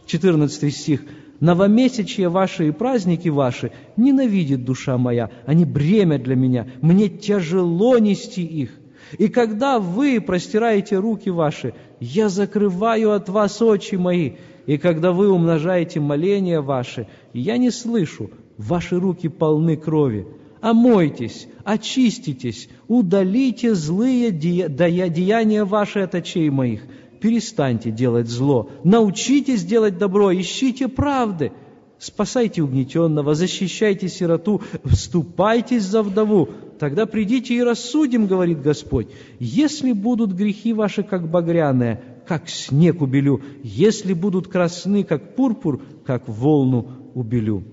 14 0.07 0.75
стих. 0.75 1.03
«Новомесячья 1.38 2.29
ваши 2.29 2.69
и 2.69 2.71
праздники 2.71 3.31
ваши 3.31 3.73
ненавидит 3.97 4.62
душа 4.64 4.99
моя, 4.99 5.31
они 5.47 5.64
бремя 5.64 6.19
для 6.19 6.37
меня, 6.37 6.66
мне 6.83 7.09
тяжело 7.09 7.97
нести 7.97 8.45
их. 8.45 8.80
И 9.18 9.29
когда 9.29 9.79
вы 9.79 10.20
простираете 10.20 10.96
руки 10.96 11.31
ваши, 11.31 11.75
я 12.01 12.29
закрываю 12.29 13.12
от 13.12 13.29
вас 13.29 13.61
очи 13.61 13.96
мои. 13.96 14.33
И 14.66 14.79
когда 14.79 15.12
вы 15.12 15.31
умножаете 15.31 16.01
моления 16.01 16.61
ваши, 16.61 17.09
я 17.33 17.57
не 17.57 17.70
слышу, 17.70 18.31
ваши 18.57 18.99
руки 18.99 19.29
полны 19.29 19.77
крови. 19.77 20.27
Омойтесь, 20.61 21.49
очиститесь, 21.64 22.68
удалите 22.87 23.75
злые 23.75 24.31
деяния 24.31 25.64
ваши 25.64 26.01
от 26.01 26.14
очей 26.14 26.51
моих. 26.51 26.83
Перестаньте 27.20 27.90
делать 27.90 28.29
зло, 28.29 28.70
научитесь 28.85 29.64
делать 29.64 29.99
добро, 29.99 30.33
ищите 30.33 30.88
правды. 30.88 31.52
Спасайте 32.01 32.63
угнетенного, 32.63 33.35
защищайте 33.35 34.09
сироту, 34.09 34.63
вступайтесь 34.85 35.85
за 35.85 36.03
вдову, 36.03 36.48
Тогда 36.81 37.05
придите 37.05 37.55
и 37.55 37.63
рассудим, 37.63 38.27
говорит 38.27 38.63
Господь. 38.63 39.09
Если 39.38 39.92
будут 39.92 40.33
грехи 40.33 40.73
ваши, 40.73 41.03
как 41.03 41.31
багряные, 41.31 42.01
как 42.27 42.48
снег 42.48 43.03
убелю. 43.03 43.42
Если 43.63 44.15
будут 44.15 44.48
красны, 44.48 45.05
как 45.05 45.37
пурпур, 45.37 45.83
как 46.07 46.27
волну 46.27 46.88
убелю. 47.13 47.65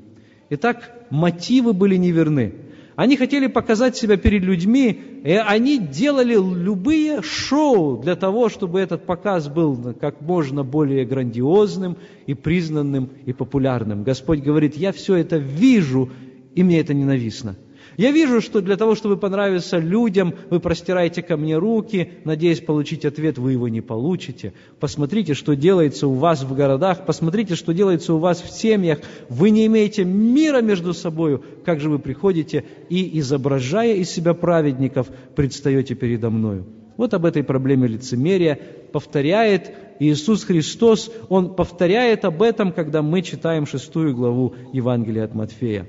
Итак, 0.49 1.07
мотивы 1.09 1.71
были 1.71 1.95
неверны. 1.95 2.53
Они 2.97 3.15
хотели 3.15 3.45
показать 3.45 3.95
себя 3.95 4.17
перед 4.17 4.41
людьми, 4.41 4.99
и 5.23 5.33
они 5.33 5.77
делали 5.77 6.33
любые 6.33 7.21
шоу 7.21 8.01
для 8.01 8.15
того, 8.15 8.49
чтобы 8.49 8.79
этот 8.79 9.05
показ 9.05 9.47
был 9.49 9.93
как 9.93 10.19
можно 10.21 10.63
более 10.63 11.05
грандиозным 11.05 11.97
и 12.25 12.33
признанным 12.33 13.11
и 13.23 13.33
популярным. 13.33 14.03
Господь 14.03 14.39
говорит, 14.39 14.75
я 14.75 14.91
все 14.91 15.13
это 15.17 15.37
вижу, 15.37 16.09
и 16.55 16.63
мне 16.63 16.79
это 16.79 16.95
ненавистно. 16.95 17.55
Я 17.97 18.11
вижу, 18.11 18.41
что 18.41 18.61
для 18.61 18.77
того, 18.77 18.93
чтобы 18.93 19.17
понравиться 19.17 19.79
людям, 19.79 20.35
вы 20.51 20.59
простираете 20.59 21.23
ко 21.23 21.35
мне 21.35 21.57
руки, 21.57 22.11
надеясь 22.25 22.61
получить 22.61 23.05
ответ, 23.05 23.39
вы 23.39 23.53
его 23.53 23.67
не 23.69 23.81
получите. 23.81 24.53
Посмотрите, 24.79 25.33
что 25.33 25.55
делается 25.55 26.07
у 26.07 26.13
вас 26.13 26.43
в 26.43 26.53
городах, 26.53 27.07
посмотрите, 27.07 27.55
что 27.55 27.73
делается 27.73 28.13
у 28.13 28.19
вас 28.19 28.39
в 28.39 28.51
семьях. 28.51 28.99
Вы 29.29 29.49
не 29.49 29.65
имеете 29.65 30.05
мира 30.05 30.61
между 30.61 30.93
собой. 30.93 31.41
Как 31.65 31.79
же 31.79 31.89
вы 31.89 31.97
приходите 31.97 32.65
и, 32.87 33.19
изображая 33.19 33.95
из 33.95 34.11
себя 34.11 34.35
праведников, 34.35 35.07
предстаете 35.35 35.95
передо 35.95 36.29
мною? 36.29 36.67
Вот 36.97 37.15
об 37.15 37.25
этой 37.25 37.43
проблеме 37.43 37.87
лицемерия 37.87 38.59
повторяет 38.91 39.71
Иисус 39.99 40.43
Христос. 40.43 41.11
Он 41.29 41.55
повторяет 41.55 42.25
об 42.25 42.43
этом, 42.43 42.71
когда 42.73 43.01
мы 43.01 43.23
читаем 43.23 43.65
шестую 43.65 44.15
главу 44.15 44.53
Евангелия 44.71 45.23
от 45.23 45.33
Матфея. 45.33 45.87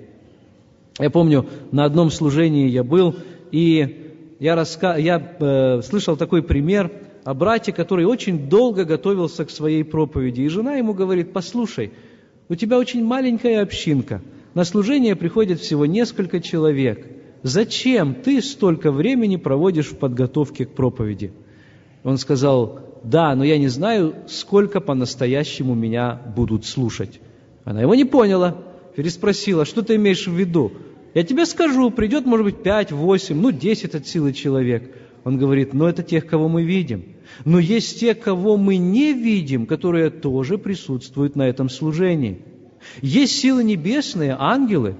Я 0.98 1.10
помню, 1.10 1.46
на 1.70 1.84
одном 1.84 2.10
служении 2.10 2.68
я 2.68 2.82
был, 2.82 3.14
и 3.52 4.14
я, 4.40 4.56
раска... 4.56 4.96
я 4.96 5.36
э, 5.38 5.82
слышал 5.82 6.16
такой 6.16 6.42
пример 6.42 6.90
о 7.24 7.34
брате, 7.34 7.72
который 7.72 8.04
очень 8.04 8.48
долго 8.48 8.84
готовился 8.84 9.44
к 9.44 9.50
своей 9.50 9.84
проповеди. 9.84 10.42
И 10.42 10.48
жена 10.48 10.74
ему 10.74 10.94
говорит, 10.94 11.32
послушай, 11.32 11.92
у 12.48 12.54
тебя 12.54 12.78
очень 12.78 13.04
маленькая 13.04 13.62
общинка, 13.62 14.22
на 14.54 14.64
служение 14.64 15.14
приходит 15.14 15.60
всего 15.60 15.86
несколько 15.86 16.40
человек. 16.40 17.06
Зачем 17.42 18.14
ты 18.14 18.40
столько 18.42 18.90
времени 18.90 19.36
проводишь 19.36 19.88
в 19.88 19.98
подготовке 19.98 20.66
к 20.66 20.70
проповеди? 20.70 21.32
Он 22.02 22.18
сказал, 22.18 22.80
да, 23.04 23.34
но 23.36 23.44
я 23.44 23.58
не 23.58 23.68
знаю, 23.68 24.14
сколько 24.26 24.80
по-настоящему 24.80 25.74
меня 25.74 26.20
будут 26.34 26.64
слушать. 26.64 27.20
Она 27.64 27.82
его 27.82 27.94
не 27.94 28.04
поняла, 28.04 28.56
переспросила, 28.96 29.64
что 29.64 29.82
ты 29.82 29.96
имеешь 29.96 30.26
в 30.26 30.32
виду? 30.32 30.72
Я 31.14 31.22
тебе 31.24 31.46
скажу, 31.46 31.90
придет, 31.90 32.26
может 32.26 32.44
быть, 32.44 32.62
пять, 32.62 32.92
восемь, 32.92 33.40
ну, 33.40 33.50
десять 33.50 33.94
от 33.94 34.06
силы 34.06 34.32
человек. 34.32 34.94
Он 35.24 35.38
говорит, 35.38 35.74
но 35.74 35.88
это 35.88 36.02
тех, 36.02 36.26
кого 36.26 36.48
мы 36.48 36.62
видим. 36.62 37.16
Но 37.44 37.58
есть 37.58 38.00
те, 38.00 38.14
кого 38.14 38.56
мы 38.56 38.76
не 38.76 39.12
видим, 39.12 39.66
которые 39.66 40.10
тоже 40.10 40.58
присутствуют 40.58 41.36
на 41.36 41.48
этом 41.48 41.68
служении. 41.68 42.42
Есть 43.02 43.38
силы 43.40 43.64
небесные, 43.64 44.36
ангелы, 44.38 44.96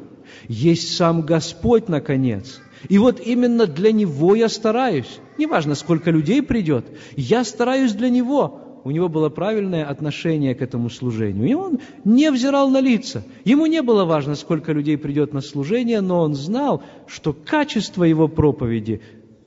есть 0.48 0.96
сам 0.96 1.22
Господь, 1.22 1.88
наконец. 1.88 2.60
И 2.88 2.98
вот 2.98 3.20
именно 3.20 3.66
для 3.66 3.92
Него 3.92 4.34
я 4.34 4.48
стараюсь. 4.48 5.20
Неважно, 5.36 5.74
сколько 5.74 6.10
людей 6.10 6.42
придет, 6.42 6.86
я 7.16 7.44
стараюсь 7.44 7.92
для 7.92 8.10
Него 8.10 8.67
у 8.88 8.90
него 8.90 9.10
было 9.10 9.28
правильное 9.28 9.84
отношение 9.84 10.54
к 10.54 10.62
этому 10.62 10.88
служению. 10.88 11.46
И 11.46 11.52
он 11.52 11.78
не 12.06 12.30
взирал 12.30 12.70
на 12.70 12.80
лица. 12.80 13.22
Ему 13.44 13.66
не 13.66 13.82
было 13.82 14.06
важно, 14.06 14.34
сколько 14.34 14.72
людей 14.72 14.96
придет 14.96 15.34
на 15.34 15.42
служение, 15.42 16.00
но 16.00 16.22
он 16.22 16.34
знал, 16.34 16.82
что 17.06 17.34
качество 17.34 18.02
его 18.02 18.28
проповеди 18.28 19.02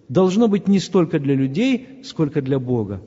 должно 0.09 0.47
быть 0.47 0.67
не 0.67 0.79
столько 0.79 1.17
для 1.17 1.33
людей, 1.33 1.87
сколько 2.03 2.43
для 2.43 2.59
Бога. 2.59 3.01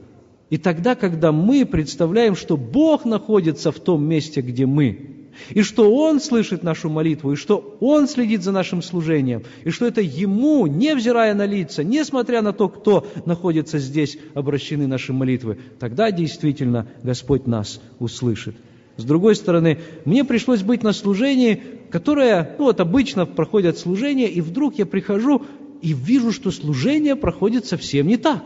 И 0.51 0.59
тогда, 0.59 0.97
когда 0.97 1.30
мы 1.30 1.64
представляем, 1.64 2.35
что 2.35 2.57
Бог 2.57 3.05
находится 3.05 3.70
в 3.70 3.78
том 3.78 4.05
месте, 4.05 4.41
где 4.41 4.66
мы, 4.66 5.24
и 5.51 5.62
что 5.62 5.93
Он 5.93 6.20
слышит 6.20 6.62
нашу 6.62 6.89
молитву, 6.89 7.32
и 7.32 7.37
что 7.37 7.76
Он 7.80 8.09
следит 8.09 8.43
за 8.43 8.53
нашим 8.53 8.82
служением, 8.82 9.43
и 9.64 9.70
что 9.70 9.87
это 9.87 10.01
Ему, 10.01 10.66
невзирая 10.66 11.35
на 11.35 11.47
лица, 11.47 11.85
несмотря 11.85 12.43
на 12.43 12.53
то, 12.53 12.68
кто 12.68 13.07
находится 13.24 13.78
здесь, 13.78 14.18
обращены 14.35 14.87
наши 14.87 15.12
молитвы, 15.12 15.59
тогда 15.78 16.11
действительно 16.11 16.87
Господь 17.03 17.47
нас 17.47 17.80
услышит. 17.99 18.57
С 18.97 19.05
другой 19.05 19.35
стороны, 19.35 19.78
мне 20.05 20.24
пришлось 20.24 20.62
быть 20.62 20.82
на 20.82 20.93
служении, 20.93 21.62
которое, 21.91 22.55
ну 22.59 22.64
вот 22.66 22.80
обычно 22.80 23.26
проходят 23.26 23.78
служения, 23.78 24.28
и 24.28 24.41
вдруг 24.41 24.78
я 24.78 24.87
прихожу 24.87 25.43
и 25.82 25.93
вижу, 25.93 26.32
что 26.32 26.51
служение 26.51 27.16
проходит 27.16 27.66
совсем 27.66 28.07
не 28.07 28.16
так. 28.16 28.43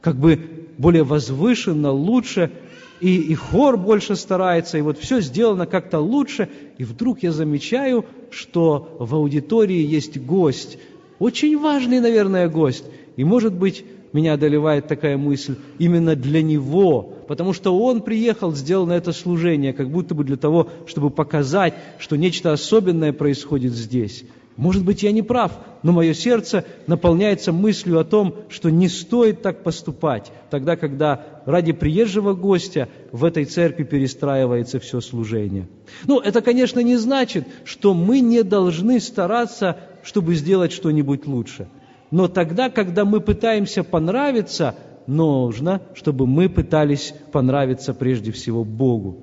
Как 0.00 0.16
бы 0.16 0.68
более 0.78 1.04
возвышенно, 1.04 1.90
лучше– 1.90 2.50
и, 3.00 3.16
и 3.16 3.34
хор 3.34 3.76
больше 3.76 4.16
старается, 4.16 4.78
и 4.78 4.82
вот 4.82 4.98
все 4.98 5.20
сделано 5.20 5.66
как-то 5.66 6.00
лучше, 6.00 6.48
и 6.78 6.84
вдруг 6.84 7.22
я 7.22 7.32
замечаю, 7.32 8.04
что 8.30 8.96
в 8.98 9.14
аудитории 9.14 9.82
есть 9.82 10.18
гость, 10.18 10.78
очень 11.18 11.58
важный, 11.58 12.00
наверное, 12.00 12.48
гость, 12.48 12.84
и, 13.16 13.24
может 13.24 13.54
быть, 13.54 13.84
меня 14.12 14.34
одолевает 14.34 14.88
такая 14.88 15.16
мысль 15.16 15.56
именно 15.78 16.16
для 16.16 16.42
него, 16.42 17.14
потому 17.28 17.52
что 17.52 17.78
он 17.78 18.00
приехал, 18.00 18.54
сделал 18.54 18.86
на 18.86 18.94
это 18.94 19.12
служение, 19.12 19.72
как 19.72 19.90
будто 19.90 20.14
бы 20.14 20.24
для 20.24 20.36
того, 20.36 20.68
чтобы 20.86 21.10
показать, 21.10 21.74
что 21.98 22.16
нечто 22.16 22.52
особенное 22.52 23.12
происходит 23.12 23.72
здесь. 23.72 24.24
Может 24.56 24.84
быть, 24.84 25.02
я 25.02 25.12
не 25.12 25.22
прав, 25.22 25.52
но 25.82 25.92
мое 25.92 26.14
сердце 26.14 26.64
наполняется 26.86 27.52
мыслью 27.52 27.98
о 27.98 28.04
том, 28.04 28.34
что 28.48 28.70
не 28.70 28.88
стоит 28.88 29.42
так 29.42 29.62
поступать, 29.62 30.32
тогда, 30.50 30.76
когда 30.76 31.42
ради 31.44 31.72
приезжего 31.72 32.32
гостя 32.32 32.88
в 33.12 33.24
этой 33.24 33.44
церкви 33.44 33.84
перестраивается 33.84 34.80
все 34.80 35.00
служение. 35.00 35.68
Ну, 36.06 36.20
это, 36.20 36.40
конечно, 36.40 36.80
не 36.80 36.96
значит, 36.96 37.46
что 37.64 37.92
мы 37.92 38.20
не 38.20 38.42
должны 38.42 38.98
стараться, 39.00 39.76
чтобы 40.02 40.34
сделать 40.34 40.72
что-нибудь 40.72 41.26
лучше. 41.26 41.68
Но 42.10 42.28
тогда, 42.28 42.70
когда 42.70 43.04
мы 43.04 43.20
пытаемся 43.20 43.84
понравиться, 43.84 44.74
нужно, 45.06 45.82
чтобы 45.94 46.26
мы 46.26 46.48
пытались 46.48 47.14
понравиться 47.30 47.92
прежде 47.92 48.32
всего 48.32 48.64
Богу. 48.64 49.18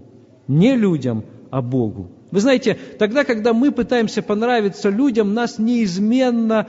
Не 0.48 0.76
людям, 0.76 1.24
а 1.50 1.62
Богу. 1.62 2.12
Вы 2.34 2.40
знаете, 2.40 2.80
тогда, 2.98 3.26
когда 3.26 3.54
мы 3.54 3.72
пытаемся 3.72 4.24
понравиться 4.24 4.90
людям, 4.90 5.36
нас 5.36 5.60
неизменно 5.60 6.68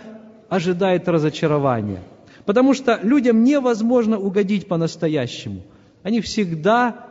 ожидает 0.50 1.08
разочарование. 1.08 2.02
Потому 2.44 2.74
что 2.74 3.00
людям 3.02 3.44
невозможно 3.44 4.18
угодить 4.18 4.68
по-настоящему. 4.68 5.62
Они 6.02 6.20
всегда 6.20 7.06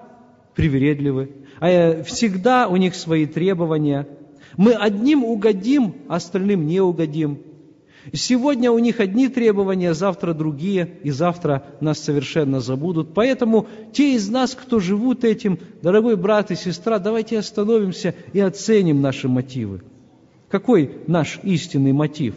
привередливы, 0.53 1.31
а 1.59 1.67
э, 1.67 2.03
всегда 2.03 2.67
у 2.67 2.75
них 2.75 2.93
свои 2.93 3.25
требования. 3.25 4.07
Мы 4.55 4.73
одним 4.73 5.23
угодим, 5.23 5.95
а 6.07 6.17
остальным 6.17 6.67
не 6.67 6.79
угодим. 6.79 7.39
Сегодня 8.11 8.71
у 8.71 8.79
них 8.79 8.99
одни 8.99 9.29
требования, 9.29 9.93
завтра 9.93 10.33
другие, 10.33 10.97
и 11.03 11.11
завтра 11.11 11.63
нас 11.79 11.99
совершенно 11.99 12.59
забудут. 12.59 13.13
Поэтому 13.13 13.67
те 13.93 14.15
из 14.15 14.29
нас, 14.29 14.55
кто 14.55 14.79
живут 14.79 15.23
этим, 15.23 15.59
дорогой 15.81 16.17
брат 16.17 16.51
и 16.51 16.55
сестра, 16.55 16.99
давайте 16.99 17.39
остановимся 17.39 18.13
и 18.33 18.39
оценим 18.39 19.01
наши 19.01 19.29
мотивы. 19.29 19.81
Какой 20.49 20.91
наш 21.07 21.39
истинный 21.43 21.93
мотив? 21.93 22.35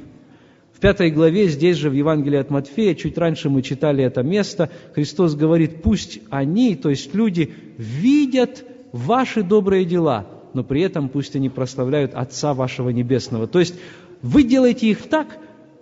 В 0.72 0.78
пятой 0.78 1.10
главе, 1.10 1.48
здесь 1.48 1.78
же 1.78 1.88
в 1.88 1.94
Евангелии 1.94 2.38
от 2.38 2.50
Матфея, 2.50 2.94
чуть 2.94 3.16
раньше 3.16 3.48
мы 3.48 3.62
читали 3.62 4.04
это 4.04 4.22
место, 4.22 4.70
Христос 4.94 5.34
говорит, 5.34 5.82
пусть 5.82 6.20
они, 6.28 6.76
то 6.76 6.90
есть 6.90 7.14
люди, 7.14 7.52
видят 7.78 8.62
ваши 8.92 9.42
добрые 9.42 9.86
дела, 9.86 10.26
но 10.52 10.62
при 10.62 10.82
этом 10.82 11.08
пусть 11.08 11.34
они 11.34 11.48
прославляют 11.48 12.14
Отца 12.14 12.54
вашего 12.54 12.90
Небесного. 12.90 13.46
То 13.46 13.58
есть 13.58 13.74
вы 14.20 14.42
делаете 14.42 14.88
их 14.88 15.08
так, 15.08 15.38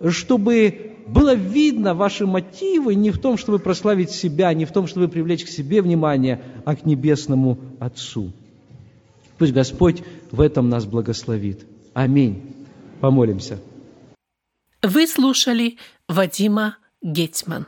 чтобы 0.09 0.95
было 1.07 1.35
видно 1.35 1.93
ваши 1.93 2.25
мотивы 2.25 2.95
не 2.95 3.11
в 3.11 3.19
том, 3.19 3.37
чтобы 3.37 3.59
прославить 3.59 4.11
себя, 4.11 4.53
не 4.53 4.65
в 4.65 4.71
том, 4.71 4.87
чтобы 4.87 5.07
привлечь 5.07 5.45
к 5.45 5.49
себе 5.49 5.81
внимание, 5.81 6.41
а 6.65 6.75
к 6.75 6.85
Небесному 6.85 7.59
Отцу. 7.79 8.31
Пусть 9.37 9.53
Господь 9.53 10.01
в 10.31 10.41
этом 10.41 10.69
нас 10.69 10.85
благословит. 10.85 11.65
Аминь. 11.93 12.41
Помолимся. 13.01 13.59
Вы 14.81 15.07
слушали 15.07 15.77
Вадима 16.07 16.77
Гетман. 17.01 17.67